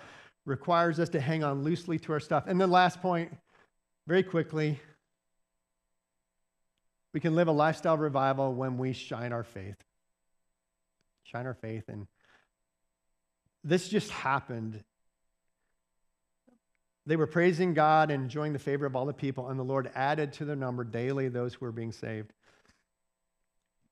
requires 0.46 1.00
us 1.00 1.10
to 1.10 1.20
hang 1.20 1.44
on 1.44 1.64
loosely 1.64 2.00
to 2.00 2.14
our 2.14 2.20
stuff. 2.20 2.46
And 2.48 2.60
then, 2.60 2.72
last 2.72 3.02
point, 3.02 3.36
very 4.08 4.24
quickly, 4.24 4.80
we 7.14 7.20
can 7.20 7.36
live 7.36 7.48
a 7.48 7.54
lifestyle 7.54 7.98
revival 7.98 8.54
when 8.54 8.78
we 8.78 8.94
shine 8.94 9.32
our 9.32 9.44
faith. 9.44 9.78
Shine 11.24 11.46
our 11.46 11.54
faith. 11.54 11.86
And 11.88 12.08
this 13.64 13.88
just 13.88 14.12
happened. 14.12 14.84
They 17.06 17.16
were 17.16 17.28
praising 17.28 17.74
God 17.74 18.10
and 18.12 18.24
enjoying 18.24 18.54
the 18.54 18.60
favor 18.60 18.86
of 18.86 18.96
all 18.96 19.06
the 19.06 19.14
people, 19.14 19.50
and 19.50 19.60
the 19.60 19.64
Lord 19.64 19.92
added 19.96 20.34
to 20.34 20.46
their 20.46 20.56
number 20.56 20.84
daily 20.84 21.30
those 21.30 21.54
who 21.54 21.66
were 21.66 21.72
being 21.72 21.92
saved. 21.92 22.34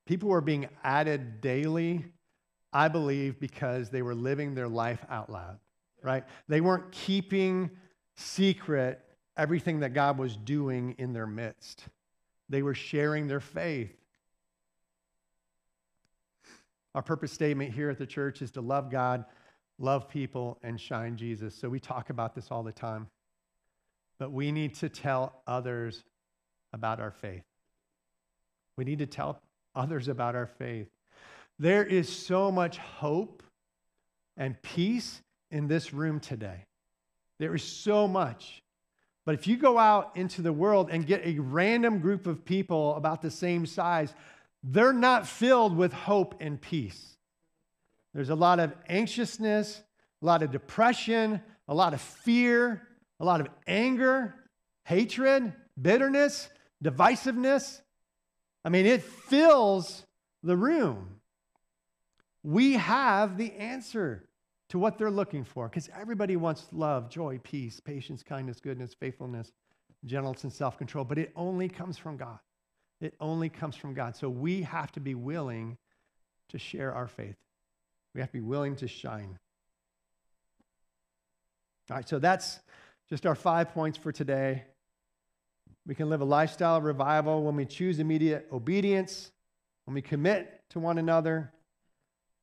People 0.04 0.28
were 0.28 0.40
being 0.40 0.68
added 0.82 1.40
daily, 1.40 2.04
I 2.72 2.88
believe, 2.88 3.38
because 3.38 3.90
they 3.90 4.02
were 4.02 4.14
living 4.14 4.54
their 4.54 4.68
life 4.68 5.04
out 5.08 5.30
loud 5.30 5.58
right? 6.04 6.24
They 6.48 6.60
weren't 6.60 6.92
keeping 6.92 7.70
secret 8.14 9.00
everything 9.36 9.80
that 9.80 9.94
God 9.94 10.18
was 10.18 10.36
doing 10.36 10.94
in 10.98 11.12
their 11.12 11.26
midst, 11.26 11.84
they 12.48 12.62
were 12.62 12.74
sharing 12.74 13.26
their 13.26 13.40
faith. 13.40 13.96
Our 16.94 17.02
purpose 17.02 17.32
statement 17.32 17.72
here 17.72 17.90
at 17.90 17.98
the 17.98 18.06
church 18.06 18.40
is 18.40 18.52
to 18.52 18.60
love 18.60 18.88
God, 18.88 19.24
love 19.78 20.08
people, 20.08 20.58
and 20.62 20.80
shine 20.80 21.16
Jesus. 21.16 21.54
So 21.54 21.68
we 21.68 21.80
talk 21.80 22.10
about 22.10 22.34
this 22.34 22.48
all 22.50 22.62
the 22.62 22.72
time. 22.72 23.08
But 24.18 24.32
we 24.32 24.52
need 24.52 24.74
to 24.76 24.88
tell 24.88 25.42
others 25.46 26.04
about 26.72 27.00
our 27.00 27.10
faith. 27.10 27.42
We 28.76 28.84
need 28.84 28.98
to 29.00 29.06
tell 29.06 29.40
others 29.74 30.08
about 30.08 30.34
our 30.34 30.46
faith. 30.46 30.88
There 31.58 31.84
is 31.84 32.08
so 32.08 32.50
much 32.50 32.78
hope 32.78 33.42
and 34.36 34.60
peace 34.62 35.22
in 35.50 35.68
this 35.68 35.92
room 35.92 36.20
today. 36.20 36.66
There 37.38 37.54
is 37.54 37.62
so 37.62 38.08
much. 38.08 38.62
But 39.24 39.34
if 39.34 39.46
you 39.46 39.56
go 39.56 39.78
out 39.78 40.12
into 40.16 40.42
the 40.42 40.52
world 40.52 40.88
and 40.90 41.06
get 41.06 41.24
a 41.24 41.38
random 41.38 42.00
group 42.00 42.26
of 42.26 42.44
people 42.44 42.94
about 42.96 43.22
the 43.22 43.30
same 43.30 43.66
size, 43.66 44.12
they're 44.62 44.92
not 44.92 45.26
filled 45.26 45.76
with 45.76 45.92
hope 45.92 46.34
and 46.40 46.60
peace. 46.60 47.13
There's 48.14 48.30
a 48.30 48.34
lot 48.34 48.60
of 48.60 48.72
anxiousness, 48.88 49.82
a 50.22 50.26
lot 50.26 50.42
of 50.42 50.50
depression, 50.50 51.40
a 51.68 51.74
lot 51.74 51.94
of 51.94 52.00
fear, 52.00 52.82
a 53.20 53.24
lot 53.24 53.40
of 53.40 53.48
anger, 53.66 54.34
hatred, 54.84 55.52
bitterness, 55.80 56.48
divisiveness. 56.82 57.80
I 58.64 58.68
mean, 58.68 58.86
it 58.86 59.02
fills 59.02 60.06
the 60.42 60.56
room. 60.56 61.20
We 62.42 62.74
have 62.74 63.36
the 63.36 63.52
answer 63.54 64.28
to 64.68 64.78
what 64.78 64.98
they're 64.98 65.10
looking 65.10 65.44
for 65.44 65.68
because 65.68 65.88
everybody 65.98 66.36
wants 66.36 66.66
love, 66.72 67.10
joy, 67.10 67.40
peace, 67.42 67.80
patience, 67.80 68.22
kindness, 68.22 68.60
goodness, 68.60 68.94
faithfulness, 68.94 69.52
gentleness, 70.04 70.44
and 70.44 70.52
self 70.52 70.78
control, 70.78 71.04
but 71.04 71.18
it 71.18 71.32
only 71.36 71.68
comes 71.68 71.98
from 71.98 72.16
God. 72.16 72.38
It 73.00 73.14
only 73.20 73.48
comes 73.48 73.76
from 73.76 73.94
God. 73.94 74.16
So 74.16 74.28
we 74.28 74.62
have 74.62 74.92
to 74.92 75.00
be 75.00 75.14
willing 75.14 75.76
to 76.50 76.58
share 76.58 76.94
our 76.94 77.06
faith. 77.06 77.36
We 78.14 78.20
have 78.20 78.30
to 78.30 78.34
be 78.34 78.40
willing 78.40 78.76
to 78.76 78.88
shine. 78.88 79.38
All 81.90 81.96
right, 81.96 82.08
so 82.08 82.18
that's 82.18 82.60
just 83.08 83.26
our 83.26 83.34
five 83.34 83.72
points 83.74 83.98
for 83.98 84.12
today. 84.12 84.64
We 85.86 85.94
can 85.94 86.08
live 86.08 86.20
a 86.20 86.24
lifestyle 86.24 86.76
of 86.76 86.84
revival 86.84 87.42
when 87.42 87.56
we 87.56 87.66
choose 87.66 87.98
immediate 87.98 88.48
obedience, 88.52 89.30
when 89.84 89.94
we 89.94 90.00
commit 90.00 90.62
to 90.70 90.80
one 90.80 90.96
another, 90.96 91.52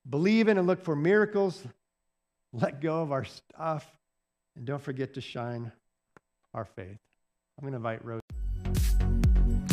believe 0.08 0.48
in 0.48 0.58
and 0.58 0.68
look 0.68 0.84
for 0.84 0.96
miracles 0.96 1.66
let 2.54 2.82
go 2.82 3.02
of 3.02 3.12
our 3.12 3.24
stuff, 3.24 3.86
and 4.56 4.66
don't 4.66 4.82
forget 4.82 5.14
to 5.14 5.22
shine 5.22 5.72
our 6.54 6.66
faith. 6.66 6.98
I'm 7.58 7.62
going 7.62 7.72
to 7.72 7.78
invite 7.78 8.04
Rose. 8.04 8.21